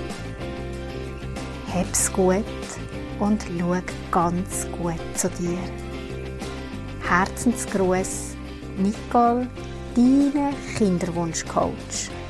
Hab's 1.73 2.09
gut 2.13 2.45
und 3.19 3.43
schau 3.59 3.75
ganz 4.11 4.65
gut 4.81 5.17
zu 5.17 5.27
dir. 5.27 5.59
Herzensgruß 7.01 8.37
Nicole, 8.77 9.49
deine 9.95 10.53
Kinderwunschcoach. 10.77 12.22